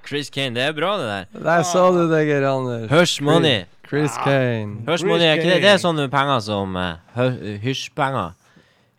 [0.10, 0.56] Chris Kane.
[0.57, 1.44] Det er bra, det der.
[1.45, 2.90] Der sa du det, Geir Anders.
[2.90, 3.64] Hush money.
[3.90, 4.81] Chris Kane.
[4.90, 5.61] Hush money, er ikke det?
[5.64, 7.22] Det er sånne penger som uh,
[7.64, 8.36] hysjpenger.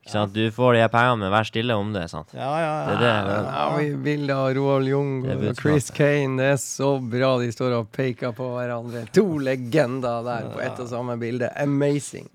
[0.01, 0.33] Ikke sant?
[0.35, 2.07] Du får de her pengene, men vær stille om det.
[2.11, 2.31] sant?
[2.35, 3.13] Ja, ja, Det ja.
[3.21, 3.39] er det.
[3.51, 5.45] Ja, vi vil av Roald Jung og.
[5.61, 6.39] Chris Kane.
[6.41, 9.05] Det er så bra de står og peker på hverandre.
[9.15, 11.51] To legender der på ett og samme bilde.
[11.61, 12.31] Amazing.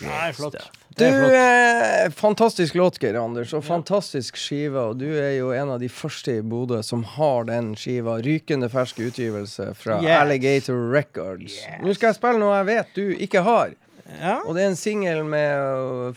[0.00, 0.56] Nei, flott.
[1.00, 4.76] Du, eh, fantastisk låt, Geir Anders, og fantastisk skive.
[4.90, 8.18] Og du er jo en av de første i Bodø som har den skiva.
[8.22, 10.16] Rykende fersk utgivelse fra Yes.
[10.20, 11.56] Alligator Records.
[11.82, 13.72] Nå skal jeg spille noe jeg vet du ikke har.
[14.20, 14.40] Ja.
[14.44, 15.20] Og det er en singel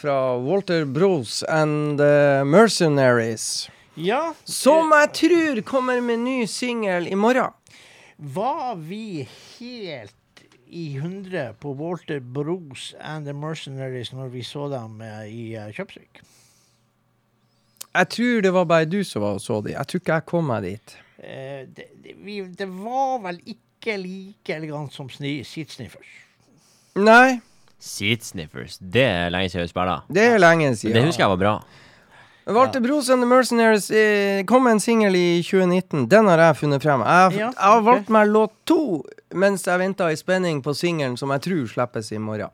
[0.01, 3.69] fra Walter Bros and the Mercenaries.
[3.95, 4.33] ja.
[4.45, 7.51] Som jeg tror kommer med ny singel i morgen.
[8.17, 9.27] Var vi
[9.59, 10.15] helt
[10.73, 15.69] i hundre på Walter Brooks and The Mercenaries når vi så dem eh, i uh,
[15.73, 16.23] Kjøpsvik?
[17.93, 19.75] Jeg tror det var bare du som var og så dem.
[19.75, 20.97] Jeg tror ikke jeg kom meg dit.
[21.21, 26.13] Eh, det, det, vi, det var vel ikke like elegant som sni, Seatsniffers.
[26.97, 27.39] Nei,
[27.83, 28.77] Seat Sniffers.
[28.79, 30.05] Det er lenge siden vi spiller.
[30.07, 30.95] det er lenge siden.
[30.95, 31.55] det husker jeg var bra.
[32.45, 36.07] Walter Bros and the Mercenaries eh, kom med en singel i 2019.
[36.11, 36.99] Den har jeg funnet frem.
[36.99, 37.39] Jeg, har- okay.
[37.39, 39.03] jeg har valgt meg låt to
[39.33, 42.49] mens jeg venter i spenning på singelen som jeg tror slippes i morgen.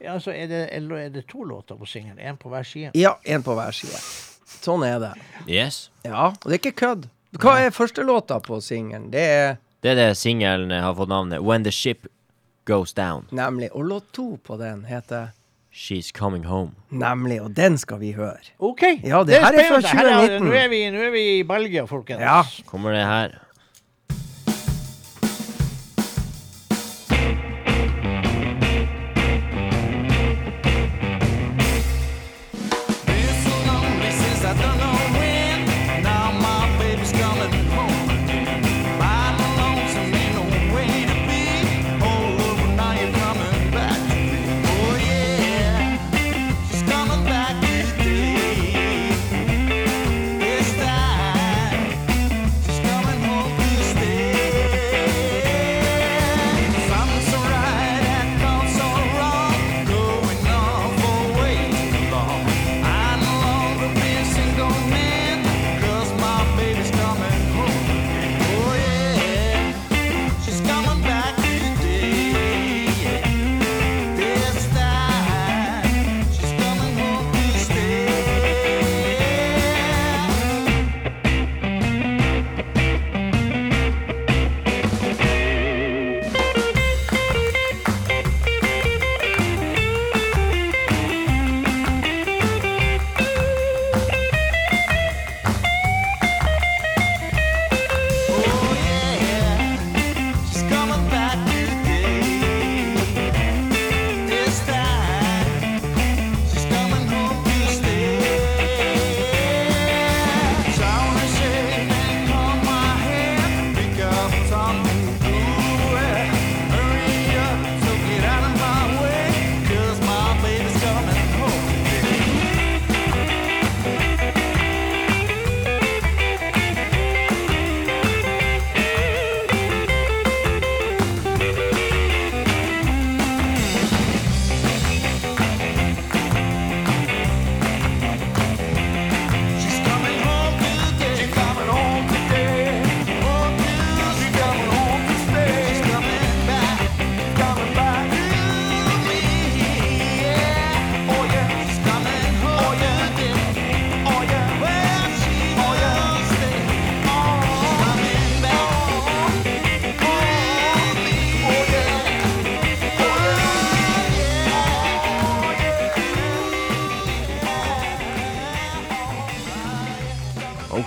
[0.00, 2.18] Ja, så er det, eller er det to låter på singelen?
[2.18, 2.90] Én på hver side?
[2.96, 3.98] Ja, én på hver side.
[4.60, 5.10] Sånn er det.
[5.46, 5.90] Yes.
[6.04, 7.10] Ja, og det er ikke kødd.
[7.40, 9.10] Hva er første låta på singelen?
[9.12, 12.06] Det er Det er det singelen har fått navnet When the Ship
[12.66, 13.26] Goes Down.
[13.30, 15.30] nemlig Og låt to på den heter
[15.72, 16.72] She's Coming Home.
[16.90, 18.40] Nemlig, og den skal vi høre.
[18.58, 18.82] OK.
[19.04, 20.16] Ja, det her er fra spennende.
[20.20, 20.48] Her 2019.
[20.48, 22.20] Nå er, vi, nå er vi i Belgia, folkens.
[22.20, 22.42] Ja.
[22.66, 23.38] Kommer det her.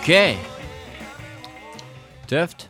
[0.04, 0.38] OK.
[2.28, 2.70] Tøft.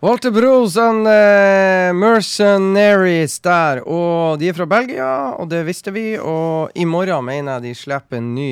[0.00, 3.82] Walter Bros and uh, Mercenaries der.
[3.84, 6.14] Og de er fra Belgia, og det visste vi.
[6.16, 8.48] Og i morgen mener jeg de slipper en ny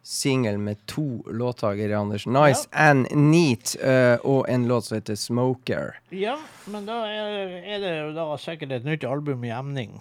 [0.00, 2.24] singel med to låter, Geir Anders.
[2.24, 5.98] Nice and Neat, uh, og en låt som heter Smoker.
[6.08, 6.40] Ja,
[6.72, 9.98] men da er, er det jo da sikkert et nytt album i emning.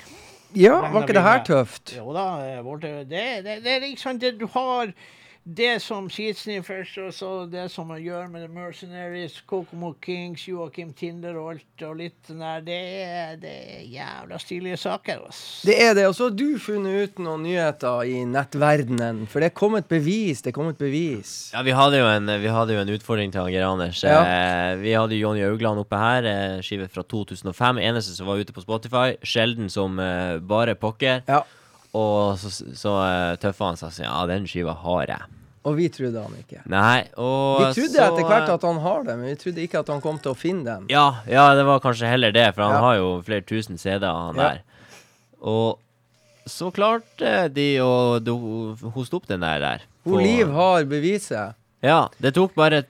[0.55, 1.97] Ja, var ikke det her tøft?
[1.99, 4.95] Jo da, eh, Walter, det, det, det er ikke sant det du har
[5.43, 10.91] det som Seedsniffers og så det som man gjør med The Mercenaries, Kokomo Kings, Joakim
[10.93, 15.23] Tinder og alt og litt sånn der, det er, det er jævla stilige saker.
[15.27, 15.39] ass.
[15.65, 16.05] Det er det.
[16.09, 19.23] Og så har du funnet ut noen nyheter i nettverdenen.
[19.31, 20.43] For det er kommet bevis.
[20.45, 21.34] Det er kommet bevis.
[21.55, 24.03] Ja, vi hadde jo en, vi hadde jo en utfordring til Geir Anders.
[24.05, 24.22] Ja.
[24.22, 27.81] Eh, vi hadde jo Jonny Augland oppe her, eh, skive fra 2005.
[27.81, 29.18] Eneste som var ute på Spotify.
[29.26, 31.26] Sjelden som eh, bare pokker.
[31.26, 31.41] Ja.
[31.97, 35.38] Og så, så uh, tøffa han seg og sa ja, den skiva har jeg.
[35.68, 36.63] Og vi trodde han ikke.
[36.72, 39.84] Nei, Vi trodde så, etter hvert eh, at han har det, men vi trodde ikke
[39.84, 40.88] at han kom til å finne dem.
[40.89, 42.81] Ja, ja, det var kanskje heller det, for han Ja.
[42.81, 44.63] har jo flere tusen CD-er, han der.
[45.41, 45.77] Og
[46.49, 47.91] så klarte de å
[48.95, 49.59] hoste opp den der.
[49.61, 51.53] der Hun Liv har beviset.
[51.81, 52.83] Ja, det tok bare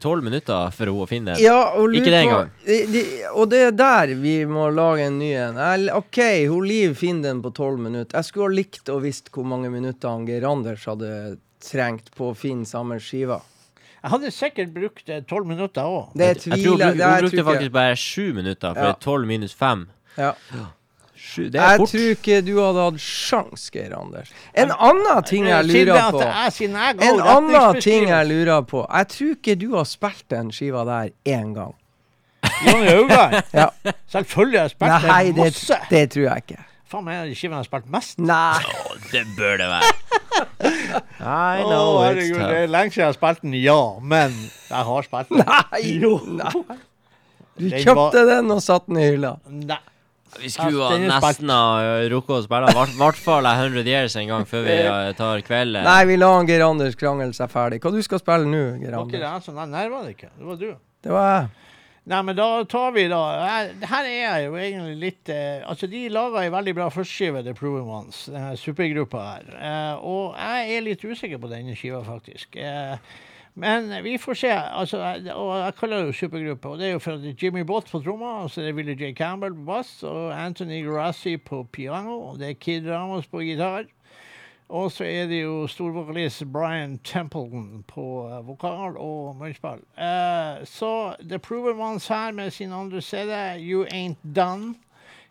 [0.00, 1.42] tolv minutter for henne å finne den.
[1.44, 2.48] Ja, Ikke det engang.
[2.64, 3.02] De, de,
[3.34, 5.60] og det er der vi må lage en ny en.
[5.92, 8.16] OK, hun Liv finner den på tolv minutter.
[8.16, 11.12] Jeg skulle ha likt å visst hvor mange minutter han Geir Anders hadde
[11.60, 13.42] trengt på å finne samme skiva.
[14.00, 16.14] Jeg hadde sikkert brukt eh, tolv minutter òg.
[16.16, 19.52] Det Jeg tror hun, hun brukte faktisk bare sju minutter, for det er tolv minus
[19.56, 19.84] fem.
[20.16, 20.32] Ja.
[21.20, 21.90] Sju, det er Jeg fort.
[21.92, 24.30] tror ikke du hadde hatt sjans, Geir Anders.
[24.56, 26.70] En annen ting jeg lurer på det
[27.06, 28.86] En annen ting jeg lurer på.
[28.88, 31.74] Jeg tror ikke du har spilt den skiva der én gang.
[32.64, 33.36] Jonny Haugland.
[33.60, 33.68] Ja.
[34.10, 35.78] Selvfølgelig har jeg spilt Nei, den det, masse.
[35.90, 36.64] det tror jeg ikke.
[36.90, 38.18] Faen meg, er det skiven jeg har spilt mest.
[38.18, 38.64] Nei.
[38.64, 39.92] Å, det bør det være.
[41.20, 42.56] I know it's herregud, det tough.
[42.62, 43.78] er lenge siden jeg har spilt den, ja.
[44.02, 44.34] Men
[44.70, 45.44] jeg har spilt den.
[45.46, 45.82] Nei.
[46.00, 46.16] Jo.
[46.40, 46.52] Nei.
[47.60, 49.34] Du Den kjøpte den og satte den i hylla.
[49.52, 49.78] Nei.
[50.38, 54.46] Vi skulle jo nesten ha rukket å spille i hvert fall 100 Years en gang
[54.48, 55.82] før vi eh, tar kvelden.
[55.86, 57.80] Nei, vi la han Geir Anders krangle seg ferdig.
[57.82, 59.48] Hva du skal spille nå, Geir Var ikke det Anders?
[59.48, 60.30] han som Nei, nei, det ikke.
[60.36, 60.70] Det var du.
[61.00, 61.50] Det var jeg.
[62.10, 65.86] Nei, men da tar vi da Her, her er jeg jo egentlig litt eh, Altså,
[65.90, 69.50] de laga ei veldig bra førsteskive, The Proven Ones, denne supergruppa her.
[69.58, 72.56] Eh, og jeg er litt usikker på denne skiva, faktisk.
[72.56, 72.96] Eh,
[73.60, 74.50] men vi får se.
[74.52, 74.98] Altså,
[75.34, 76.68] og jeg kaller det jo supergruppe.
[76.68, 79.14] Og det er jo for Jimmy Bott på trommer, og så er det Willie J.
[79.16, 83.88] Campbell på bass, og Anthony Grassi på piano, og det er Kid Ramos på gitar.
[84.70, 89.82] Og så er det jo storvokalist Brian Templeton på eh, vokal og munnspill.
[89.98, 94.74] Uh, så The Proven Ones her med sin andre CD, You Ain't Done,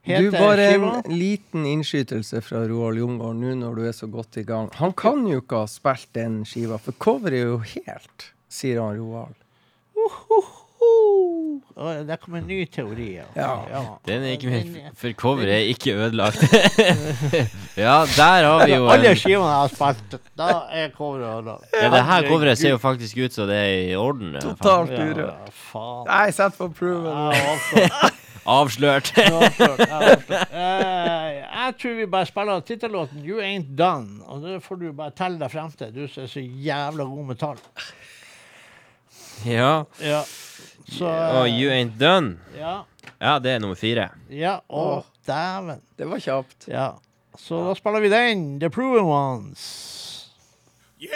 [0.05, 0.91] Du, bare skiva.
[1.05, 4.69] en liten innskytelse fra Roald Jungård nå når du er så godt i gang.
[4.79, 8.97] Han kan jo ikke ha spilt den skiva, for coveret er jo helt, sier han
[8.97, 9.35] Roald.
[11.79, 13.09] Og der kom en ny teori.
[13.35, 13.49] Ja.
[13.69, 13.81] Ja.
[14.07, 16.41] Den er ikke mer for coveret er ikke ødelagt.
[17.85, 21.69] ja, der har vi jo Alle skivene jeg har spilt, da er coveret ødelagt.
[21.75, 24.33] ja, Det her coveret ser jo faktisk ut som det er i orden.
[24.33, 24.57] i hvert fall.
[24.57, 25.53] Totalt urørt.
[25.75, 27.05] Ja, Nei, sett på proven.
[27.11, 28.17] Ja, har
[28.49, 29.11] avslørt.
[29.17, 29.23] Eh,
[31.59, 34.23] Jeg tror vi bare spiller tittellåten 'You Ain't Done'.
[34.27, 37.25] Og det får du bare telle deg frem til, du som er så jævla god
[37.25, 37.57] med tall.
[39.45, 39.83] ja.
[40.01, 40.23] Ja.
[40.89, 42.37] Så Og You Ain't Done.
[42.57, 42.81] Ja.
[43.21, 44.09] Ja, det er nummer fire.
[44.29, 44.59] ja.
[44.69, 45.81] Å, dæven.
[45.97, 46.67] Det var kjapt.
[46.67, 46.91] Ja.
[47.37, 48.59] Så da spiller vi den.
[48.59, 50.29] The Proven Ones.
[50.99, 51.09] When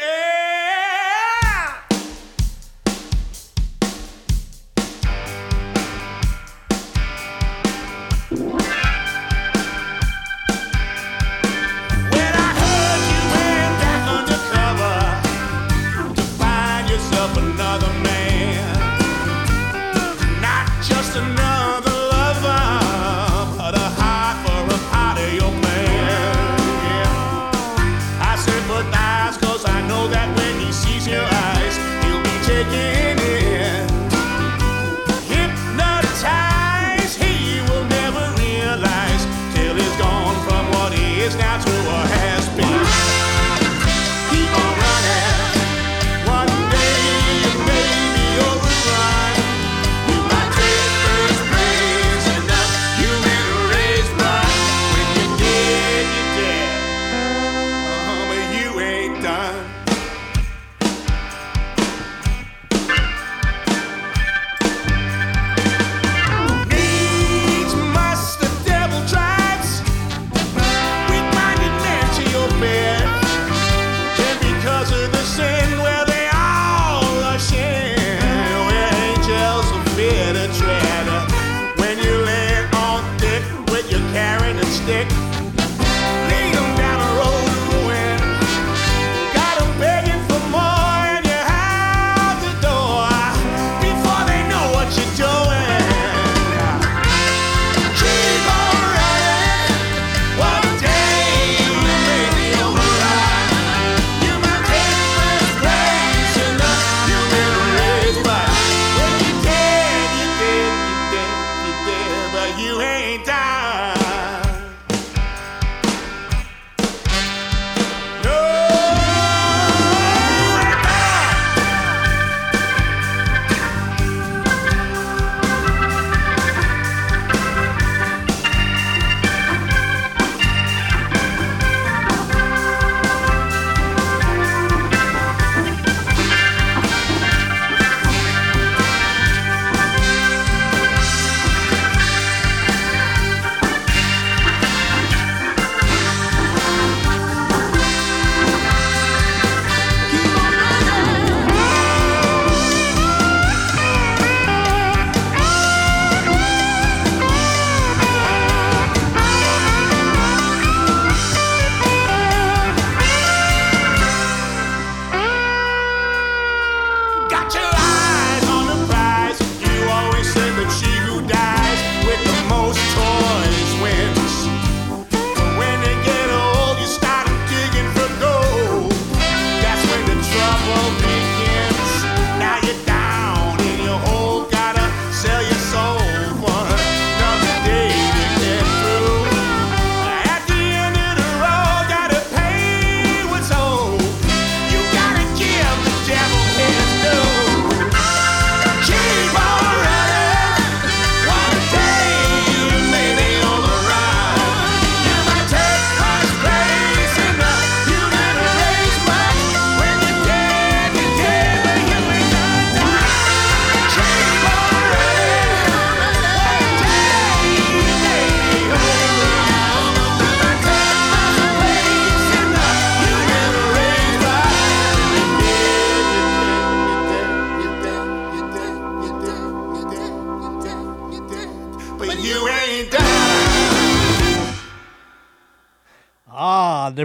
[84.84, 85.23] stick.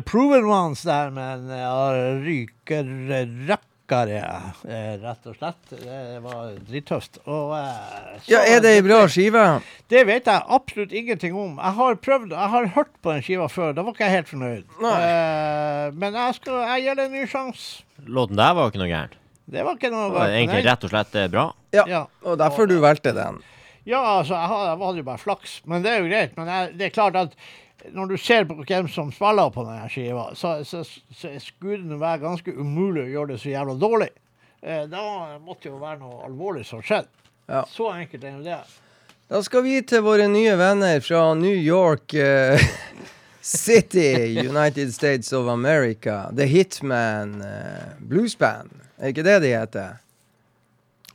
[0.09, 4.21] Proven Ones der med en uh, rykerrakkere,
[4.65, 5.73] eh, rett og slett.
[5.83, 7.19] Det var drittøft.
[7.29, 9.43] Og eh, så- Ja, er det ei bra skive?
[9.93, 11.59] Det vet jeg absolutt ingenting om.
[11.61, 13.75] Jeg har prøvd, jeg har hørt på den skiva før.
[13.77, 14.65] Da var ikke jeg helt fornøyd.
[14.81, 14.95] Nei.
[15.03, 17.83] Eh, men jeg, skal, jeg gir det en ny sjanse.
[18.07, 19.15] Låten der var jo ikke noe gærent.
[19.49, 20.37] Det var ikke noe gærent.
[20.41, 21.47] egentlig rett og slett eh, bra.
[21.77, 21.85] Ja.
[21.89, 22.03] Ja.
[22.25, 23.43] Og derfor du valgte den.
[23.89, 26.37] Ja, altså, jeg hadde jo bare flaks, men det er jo greit.
[26.37, 27.37] Men jeg, det er klart at
[27.95, 30.83] når du ser på hvem som spiller på denne skiva, så, så,
[31.15, 34.11] så skulle det være ganske umulig å gjøre det så jævla dårlig.
[34.63, 37.11] Eh, da måtte jo være noe alvorlig som skjedde.
[37.49, 37.63] Ja.
[37.71, 38.59] Så enkelt er jo det.
[39.29, 42.61] Da skal vi til våre nye venner fra New York uh,
[43.41, 46.29] City, United States of America.
[46.33, 48.73] The Hitman uh, Blues Band.
[48.99, 49.99] Er ikke det de heter?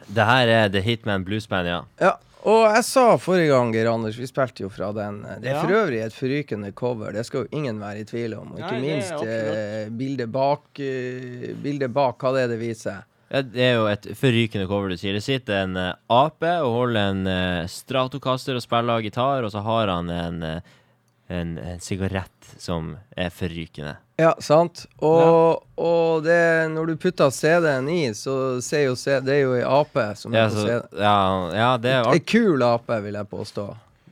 [0.08, 1.82] Det her er The Hitman Blues Band, ja.
[2.00, 2.16] Ja.
[2.44, 5.22] Og jeg sa forrige gang, Geir Anders, vi spilte jo fra den.
[5.26, 5.62] eh, Det er Ja.
[5.62, 8.52] for øvrig et forrykende cover, det skal jo ingen være i tvil om.
[8.52, 13.04] Og ikke Nei, minst eh, bildet bak, uh, bildet bak, hva det er det viser.
[13.32, 15.14] Ja, Det er jo et forrykende cover du sier.
[15.14, 19.64] Det sitter en uh, ape og holder en uh, stratocaster og spiller gitar, og så
[19.64, 20.62] har han en,
[21.30, 22.30] en, en sigarett
[22.60, 23.96] som er forrykende.
[24.22, 24.84] Ja, sant.
[25.02, 26.36] Og, og det,
[26.70, 30.36] når du putter CD-en i, så ser jo CD det er jo ei ape som
[30.36, 31.00] Ja, er på så, CD.
[31.02, 31.16] ja,
[31.58, 33.66] ja, det er Ei kul ape, vil jeg påstå.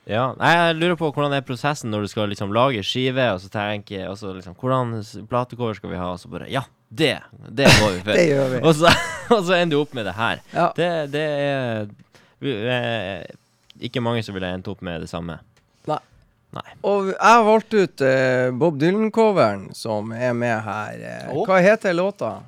[0.09, 0.31] Ja.
[0.39, 3.51] Nei, jeg lurer på hvordan er prosessen når du skal liksom lage skive, og så
[3.53, 4.95] tenker og så liksom Hvordan
[5.29, 6.07] platecover skal vi ha?
[6.15, 7.19] Og så bare Ja, det!
[7.53, 8.11] Det går vi for.
[8.17, 8.61] Det gjør vi.
[8.65, 8.89] og, så,
[9.37, 10.41] og så ender du opp med det her.
[10.57, 10.65] Ja.
[10.75, 11.85] Det, det er
[12.41, 13.29] eh,
[13.85, 15.37] Ikke mange som ville endt opp med det samme.
[16.83, 21.03] Og jeg har valgt ut eh, Bob Dylan-coveren som er med her.
[21.29, 22.41] Eh, Hva heter låta?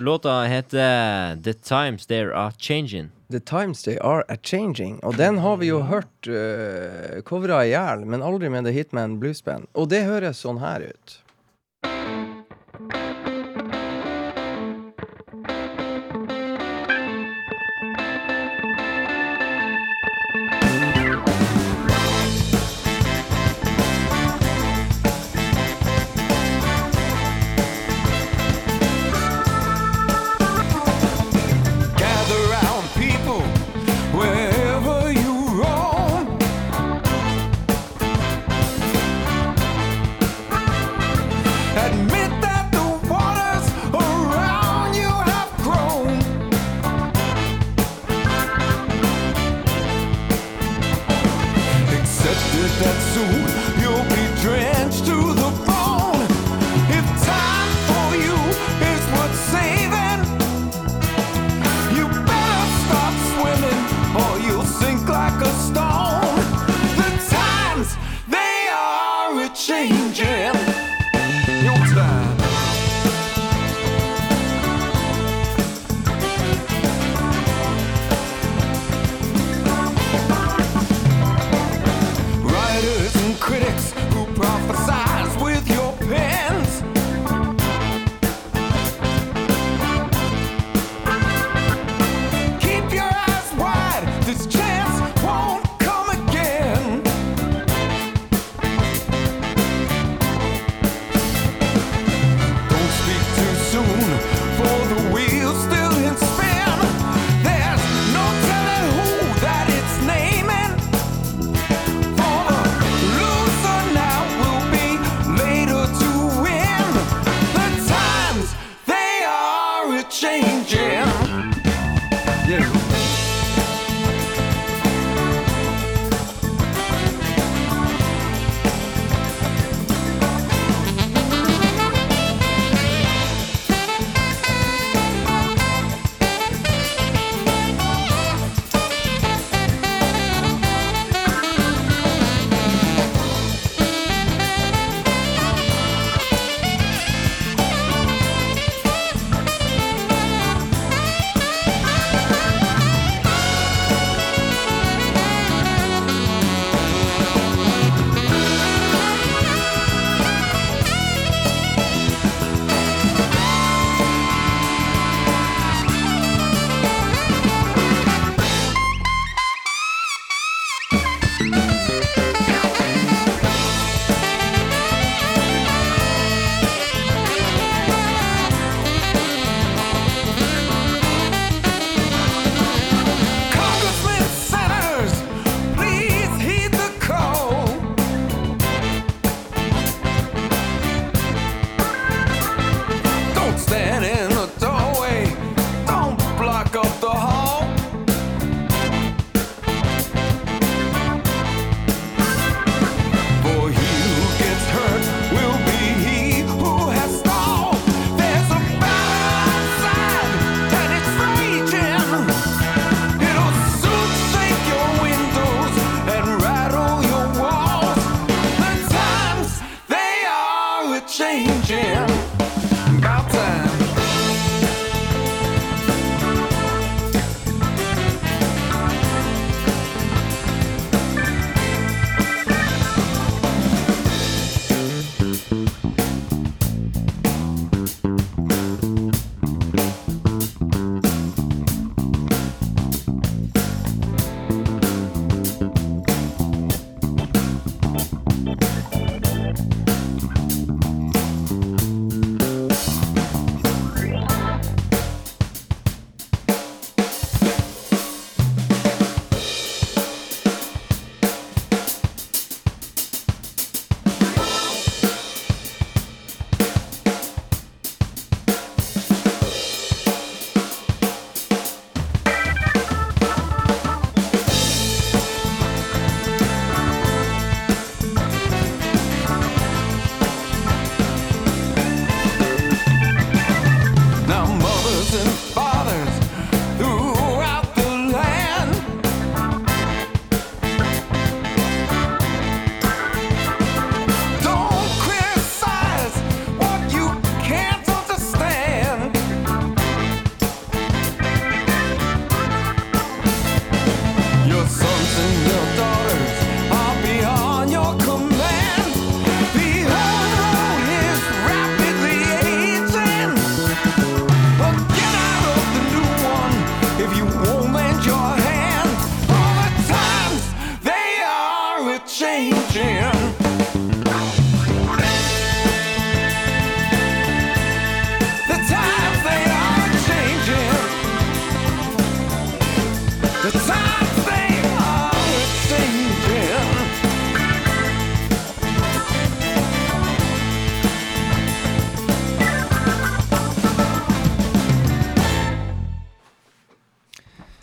[0.00, 3.10] Låta heter The Times They Are Changing.
[3.30, 4.98] The Times They Are A Changing.
[5.04, 9.18] Og den har vi jo hørt uh, covra i hjel, men aldri med The Hitman
[9.20, 9.68] Bluesband.
[9.74, 11.19] Og det høres sånn her ut.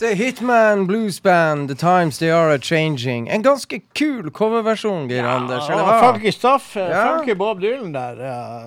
[0.07, 3.27] The Hitman Blues Band, The Times They Are A Changing.
[3.29, 5.67] En ganske kul coverversjon, Geir Anders.
[5.69, 6.13] eller Ja, hva?
[6.13, 6.77] funky stuff.
[6.77, 7.17] eh, Ja.
[7.17, 8.15] Funky Bob Dylan der.
[8.15, 8.63] Ja,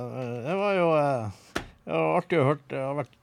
[0.48, 1.30] det var jo eh,
[1.86, 2.58] det var artig å høre.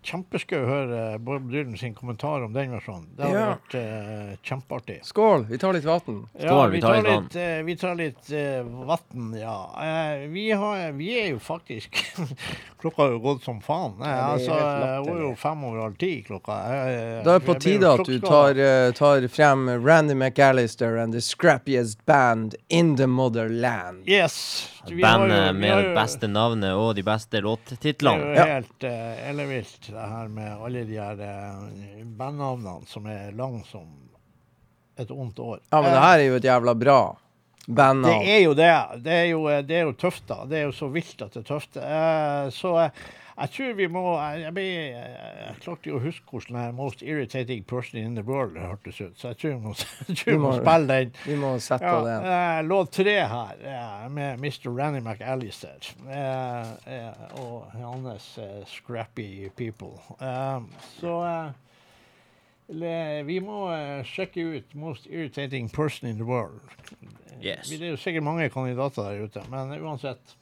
[0.07, 3.09] Det kjempeskøy å høre Bård Bob Dylan sin kommentar om den versjonen.
[3.17, 3.47] Det har Ja.
[3.57, 5.01] vært eh, kjempeartig.
[5.03, 6.29] Skål, vi tar litt vann.
[6.39, 7.23] Skål, vi tar litt vann.
[7.25, 9.57] litt, eh, vi tar litt eh, vann, ja.
[9.83, 11.99] Eh, vi, har, vi er jo faktisk
[12.79, 13.97] Klokka har jo gått som faen.
[13.99, 16.53] Eh, Ja, det altså, eh, er jo fem over halv ti klokka.
[16.55, 21.11] Eh, Da er det på tide at du tar, eh, tar frem Randy McAllister and
[21.13, 24.07] the scrappiest band in the motherland.
[24.07, 24.71] Yes.
[24.89, 28.33] Vi Bandet med det beste navnet og de beste låttitlene.
[28.33, 33.07] Det er jo helt uh, ellevilt, det her med alle de her uh, bandnavnene som
[33.11, 33.87] er lang som
[34.97, 35.59] et ondt år.
[35.69, 36.99] Ja, men det her er jo et jævla bra
[37.67, 38.25] Det bandnavn.
[38.25, 38.73] er jo det.
[39.03, 40.39] Det er jo, eh, det er jo tøft, da.
[40.49, 41.77] Det er jo så vilt at det er tøft.
[41.77, 43.07] Uh, så eh,
[43.37, 47.03] jeg tror vi må Jeg, jeg, ble, jeg klarte jo å huske hvordan den Most
[47.05, 49.73] Irritating Person in the World hørtes ut, så jeg tror vi må,
[50.21, 51.11] tror vi må må- spille den.
[51.25, 52.25] Vi må sette Ja, den.
[52.25, 54.71] Uh, låt tre her uh, med Mr.
[54.73, 59.93] Randy McAllister uh, eh, og hans eh, Scrappy People.
[60.21, 60.59] Eh,
[60.97, 61.51] så eh,
[62.73, 62.95] le,
[63.29, 66.59] vi må eh, sjekke ut Most Irritating Person in the World.
[67.37, 67.69] Yes.
[67.69, 70.35] Det er jo sikkert mange kandidater der ute, men uansett.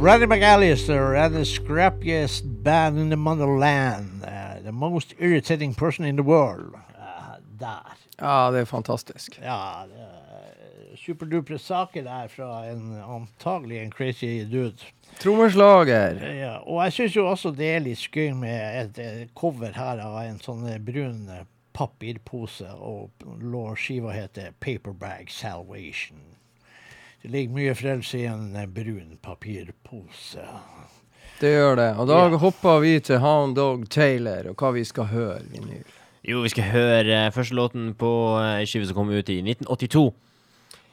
[0.00, 4.24] Randy McAllister and the scrappiest band in the motherland.
[4.24, 6.74] Uh, the most irritating person in the world.
[6.98, 7.96] Uh, der.
[8.18, 9.38] Ja, det er fantastisk.
[9.42, 14.88] Ja, er superdupre saker der fra en antagelig en crazy dude.
[15.20, 16.16] Trommeslager.
[16.32, 20.00] Ja, og jeg syns jo også det er litt skøy med et eh, cover her
[20.00, 21.44] av en sånn eh, brun eh,
[21.76, 23.10] papirpose, og
[23.40, 26.29] lårskiva heter Paperbag Salvation.
[27.22, 30.44] Det ligger mye frelse i en eh, brun papirpose.
[31.40, 31.88] Det gjør det.
[31.98, 32.36] Og da Ja.
[32.38, 35.40] hopper vi til Hound Dog Taylor, og hva vi skal høre.
[35.52, 35.84] Vinyl.
[36.24, 38.10] Jo, vi skal høre eh, første låten på
[38.68, 40.12] skiva som kom ut i 1982.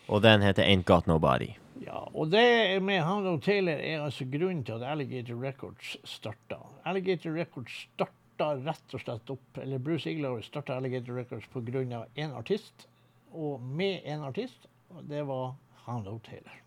[0.07, 1.49] Og den heter Ain't Got Nobody.
[1.85, 6.57] Ja, og det med Hound Dog Taylor er altså grunnen til at Alligator Records starta.
[6.85, 12.33] Alligator Records starta rett og slett opp, eller Bruce Iglauer starta Alligator Records av én
[12.35, 12.87] artist,
[13.33, 15.53] og med en artist, og det var
[15.87, 16.61] Dog Taylor.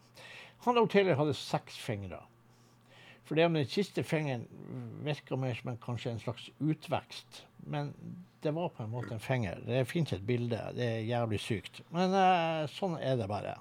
[0.65, 2.21] Hound Taylor hadde seks fingre.
[3.25, 4.47] For det med den siste fingeren
[5.05, 7.45] virka mer som en, kanskje en slags utvekst.
[7.57, 7.93] Men
[8.43, 9.61] det var på en måte en finger.
[9.67, 10.59] Det finnes et bilde.
[10.75, 11.83] Det er jævlig sykt.
[11.95, 13.55] Men uh, sånn er det bare.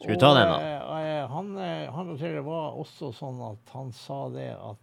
[0.00, 0.60] Skal vi ta den, da?
[0.86, 4.78] Og, uh, han, eh, han noterer var også sånn at han sa det at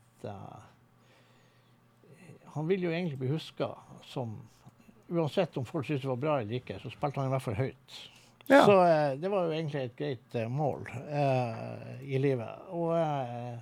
[2.53, 3.67] Han vil jo egentlig bli huska
[4.09, 4.31] som
[5.07, 7.55] Uansett om folk syntes det var bra eller ikke, så spilte han i hvert fall
[7.55, 7.97] høyt.
[8.47, 8.61] Ja.
[8.65, 12.67] Så eh, det var jo egentlig et greit eh, mål eh, i livet.
[12.71, 13.57] Og eh,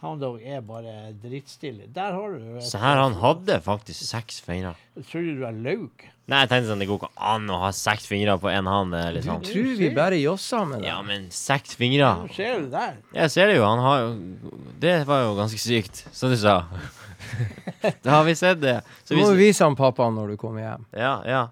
[0.00, 1.88] Hound Dog er bare drittstille.
[1.92, 4.74] Der har du et- Så her han hadde faktisk seks fingre.
[5.10, 6.06] Tror du du er laug?
[6.28, 8.92] Nei, jeg tenkte sånn, det går ikke an å ha seks fingre på én hånd.
[9.16, 9.38] Liksom.
[9.38, 10.88] er Du tror vi bare josser med det?
[10.90, 12.96] Ja, men seks fingre Nå ser du der.
[13.16, 13.64] Jeg ser det jo.
[13.64, 14.08] Han har jo
[14.78, 16.62] Det var jo ganske sykt, som du sa.
[18.04, 18.80] da har vi sett det.
[19.04, 20.84] Så Du må jo vise han pappa når du kommer hjem.
[20.96, 21.46] ja, ja.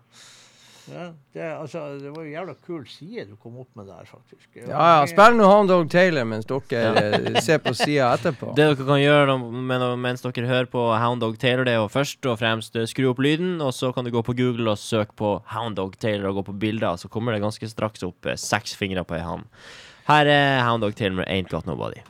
[0.86, 4.46] Ja, det, altså, det var jo jævla kul side du kom opp med der, faktisk.
[4.54, 8.52] Ja, ja, Spill nå Hound Dog Taylor mens dere eh, ser på sida etterpå.
[8.56, 11.90] Det dere kan gjøre men, mens dere hører på Hound Dog Taylor, det er jo
[11.92, 14.82] først og fremst eh, skru opp lyden, og så kan du gå på Google og
[14.82, 18.30] søke på Hound Dog Taylor og gå på bilder, så kommer det ganske straks opp
[18.30, 19.48] eh, seks fingre på ei hand.
[20.06, 22.04] Her er Hound Dog Taylor med Ain't Got Nobody.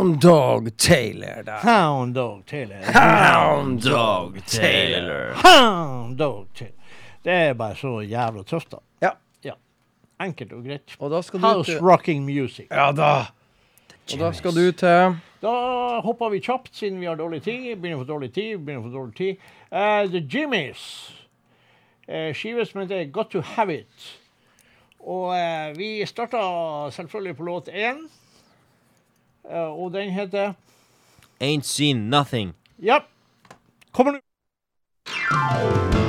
[0.00, 1.58] Hound Dog Taylor der.
[1.60, 2.78] Hound Dog Taylor.
[2.84, 5.34] Hound Dog Taylor.
[5.34, 6.74] Hound Dog Taylor.
[7.22, 8.78] Det er bare så jævla tøft, da.
[9.02, 9.10] Ja.
[9.44, 9.52] ja.
[10.24, 10.94] Enkelt og greit.
[10.98, 11.80] Og House til...
[11.84, 12.66] rocking music.
[12.70, 13.10] Ja da.
[14.12, 15.52] Og da skal du til Da
[16.00, 17.76] hopper vi kjapt, siden vi har dårlig tid.
[17.76, 19.44] Begynner å få dårlig tid, begynner å få dårlig tid.
[19.68, 20.86] Uh, the Jimmies.
[22.08, 24.08] Uh, skive som heter Got To Have It.
[25.04, 26.40] Og uh, vi starta
[26.96, 28.00] selvfølgelig på låt én.
[29.50, 30.52] Eh, og den heter
[31.42, 32.54] Ain't Seen Nothing.
[32.82, 32.98] Ja.
[33.92, 35.99] Kommer nå.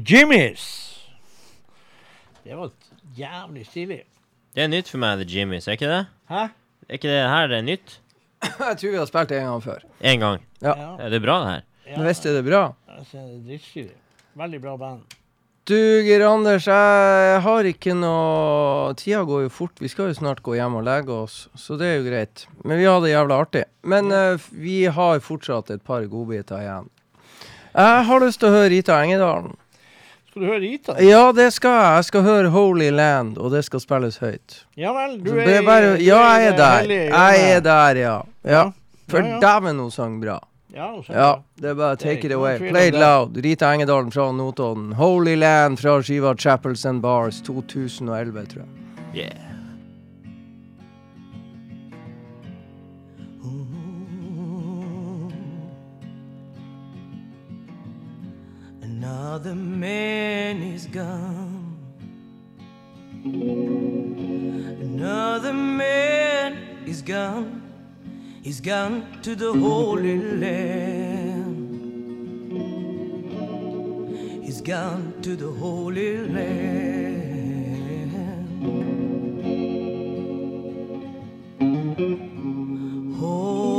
[0.00, 0.62] The Jimmies.
[2.44, 2.70] Det var
[3.16, 3.98] jævlig stilig.
[4.54, 6.06] Det er nytt for meg, The Jimmys, er ikke det?
[6.30, 6.44] Hæ?
[6.88, 7.96] Er ikke det her det er nytt?
[8.42, 9.84] Jeg tror vi har spilt det en gang før.
[10.00, 10.40] En gang.
[10.64, 10.74] Ja.
[10.96, 11.66] Er det bra, det her?
[11.90, 12.62] Ja, Visst er det bra?
[12.88, 13.96] jeg det er dritstilig.
[14.40, 15.16] Veldig bra band.
[15.68, 19.76] Du, Geir Anders, jeg har ikke noe Tida går jo fort.
[19.84, 22.46] Vi skal jo snart gå hjem og legge oss, så det er jo greit.
[22.64, 23.66] Men vi har det jævla artig.
[23.84, 26.88] Men eh, vi har fortsatt et par godbiter igjen.
[27.76, 29.58] Jeg har lyst til å høre Rita Engedalen.
[30.30, 30.94] Skal du høre Ita?
[31.02, 31.94] Ja, det skal jeg.
[31.96, 34.60] Jeg skal høre Holy Land, og det skal spilles høyt.
[34.78, 36.92] Ja vel, du er er bare, ja, jeg er der.
[36.92, 38.14] Jeg er der, ja.
[38.46, 38.62] ja.
[39.10, 39.40] For Ja, ja.
[39.42, 40.38] dæven, hun sang bra.
[40.74, 42.58] Ja, Ja, det er bare take it away.
[42.58, 43.36] Play it loud.
[43.44, 44.92] Rita Engedalen fra Notodden.
[44.92, 49.24] Holy Land fra skiva Chapels and Bars 2011, tror jeg.
[49.24, 49.49] Yeah.
[59.10, 61.76] Another man is gone.
[64.86, 66.56] Another man
[66.86, 67.60] is gone.
[68.40, 71.56] He's gone to the Holy Land.
[74.44, 76.70] He's gone to the Holy Land.
[83.18, 83.69] Holy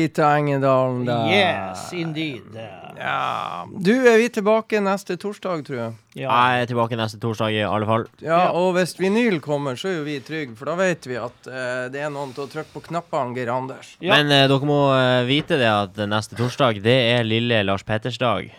[0.00, 1.26] Rita Engedalen der.
[1.28, 2.56] Yes, indeed.
[3.00, 3.66] Ja.
[3.70, 5.92] Du, er vi tilbake neste torsdag, tror jeg.
[6.20, 6.28] Ja.
[6.28, 8.06] Jeg er tilbake neste torsdag i alle fall.
[8.24, 11.48] Ja, og hvis vinyl kommer, så er jo vi trygge, for da vet vi at
[11.48, 13.94] uh, det er noen til å trykke på knappene, Geir Anders.
[14.00, 14.16] Ja.
[14.16, 18.20] Men uh, dere må uh, vite det at neste torsdag, det er lille Lars Petters
[18.20, 18.50] dag.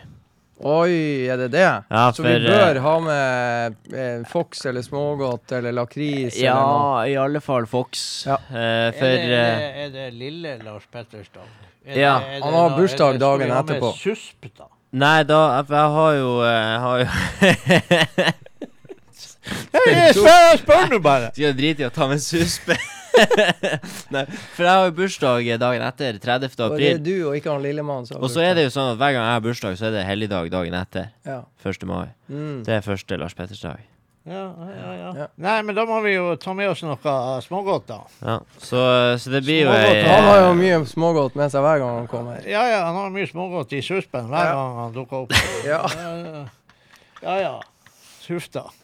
[0.62, 1.64] Oi, er det det?
[1.90, 7.02] Ja, så vi bør eh, ha med eh, Fox eller smågodt eller lakris eller noe?
[7.02, 8.24] Ja, i alle fall Fox.
[8.28, 8.36] Ja.
[8.50, 11.48] Eh, Er det, er, eh, det, er det lille Lars Petters dag?
[11.86, 12.14] Er Ja.
[12.20, 13.92] det- Han har da- bursdag er det- skal dagen vi ha med etterpå.
[13.98, 14.64] Susp, da.
[14.92, 17.06] Nei, da For jeg har jo eh, Jeg har jo
[19.92, 21.30] Jeg spør, spør nå bare!
[21.34, 22.76] Skal drite i å ta med suspe?
[24.14, 24.24] Nei,
[24.54, 26.52] for jeg har jo bursdag dagen etter, 30.
[26.56, 26.72] april.
[26.72, 28.72] Og det er du og ikke han lillemann som har Og så er det jo
[28.74, 31.04] sånn at hver gang jeg har bursdag, så er det helligdag dagen etter.
[31.28, 31.40] Ja.
[31.64, 31.86] 1.
[31.88, 32.08] mai.
[32.32, 32.60] Mm.
[32.66, 33.80] Det er første Lars Petters dag.
[34.22, 35.08] Ja, ja, ja.
[35.18, 35.24] Ja.
[35.42, 36.94] Nei, men da må vi jo ta med oss noe
[37.42, 37.96] smågodt, da.
[38.22, 38.78] Ja, så,
[39.18, 42.06] så det blir jo ei Han har jo mye smågodt med seg hver gang han
[42.10, 42.38] kommer.
[42.46, 44.54] Ja, ja, han har mye smågodt i suspen hver Ja.
[44.54, 45.34] gang han dukker opp.
[45.66, 45.82] Ja.
[45.98, 46.46] Ja, ja.
[47.26, 47.54] ja, ja.
[48.28, 48.68] Huff da.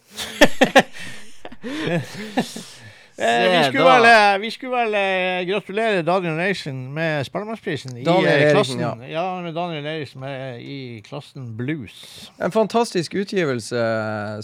[3.19, 7.97] Eh, vi, Se skulle vel, eh, vi skulle vel eh, gratulere Daniel Eriksen med Spellemannsprisen
[7.99, 8.79] i eh, klassen.
[9.11, 9.25] Ja.
[9.43, 11.97] med Daniel Eriksen med, i klassen blues.
[12.39, 13.83] En fantastisk utgivelse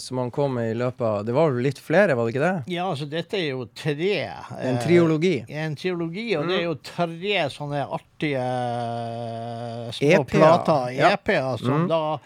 [0.03, 2.43] som han kom med i løpet av Det var vel litt flere, var det ikke
[2.43, 2.73] det?
[2.75, 5.35] Ja, altså dette er jo tre En eh, triologi.
[5.47, 11.13] En triologi, og det er jo tre sånne artige eh, små EP-er, plater, ja.
[11.15, 11.87] EP-er, som Mm.
[11.87, 12.17] da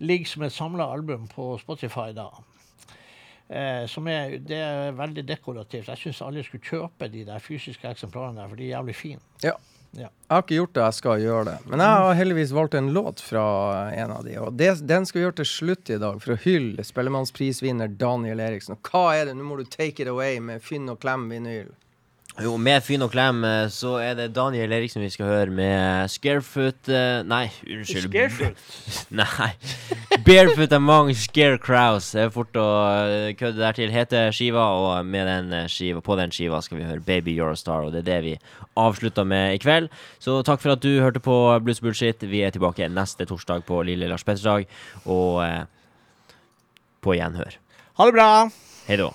[0.00, 2.12] ligger som et samla album på Spotify.
[2.16, 2.30] da.
[3.50, 5.88] Eh, som er, det er veldig dekorativt.
[5.90, 9.22] Jeg syns alle skulle kjøpe de der fysiske eksemplarene der, for de er jævlig fine.
[9.42, 9.56] Ja.
[9.90, 11.54] Jeg har ikke gjort det, jeg skal gjøre det.
[11.66, 13.42] Men jeg har heldigvis valgt en låt fra
[13.90, 16.42] en av de, og det, den skal vi gjøre til slutt i dag, for å
[16.44, 18.76] hylle Spellemannsprisvinner Daniel Eriksen.
[18.78, 19.34] Og hva er det?
[19.34, 21.72] Nå må du take it away med Finn og klem vinyl.
[22.40, 26.08] Jo, med Fyn og klem eh, så er det Daniel Eriksen vi skal høre med
[26.08, 28.06] Scarefoot eh, Nei, unnskyld.
[28.08, 28.62] Scarefoot.
[29.20, 29.50] Nei.
[30.24, 32.10] Barefoot Among Scarecrows.
[32.16, 32.66] Det er fort å
[33.04, 33.92] eh, kødde der til.
[33.92, 37.60] Heter skiva, og med den skiva, på den skiva skal vi høre Baby You're a
[37.60, 38.34] Star, og det er det vi
[38.80, 39.90] avslutter med i kveld.
[40.22, 42.24] Så takk for at du hørte på Blues Bullshit.
[42.24, 45.64] Vi er tilbake neste torsdag på lille Lars Petters dag, og eh,
[47.04, 47.60] på gjenhør.
[48.00, 48.30] Ha det bra!
[48.88, 49.12] Hei da.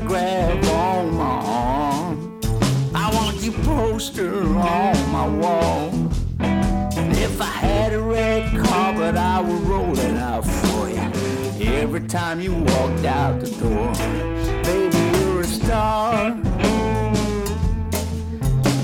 [0.00, 2.40] Autograph on my arm.
[2.94, 5.90] I want your poster on my wall.
[6.40, 11.70] And if I had a red carpet, I would roll it out for you.
[11.72, 13.92] Every time you walked out the door,
[14.64, 16.32] baby, you're a star.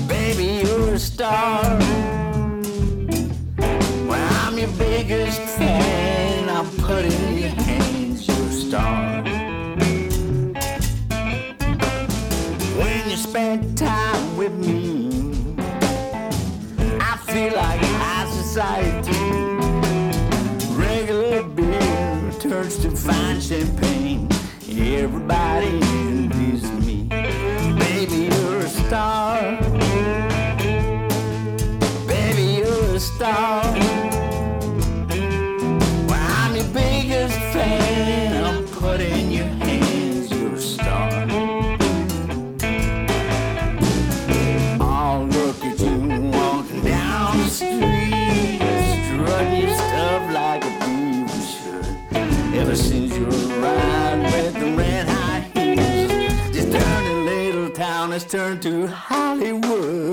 [0.07, 2.16] Baby, you're a star.
[14.47, 14.49] I
[17.27, 19.11] feel like high society.
[20.73, 24.29] Regular beer turns to fine champagne.
[24.69, 27.09] Everybody envies me.
[27.77, 29.41] Baby, you're a star.
[32.07, 33.66] Baby, you're a star.
[58.47, 60.06] return to Hollywood.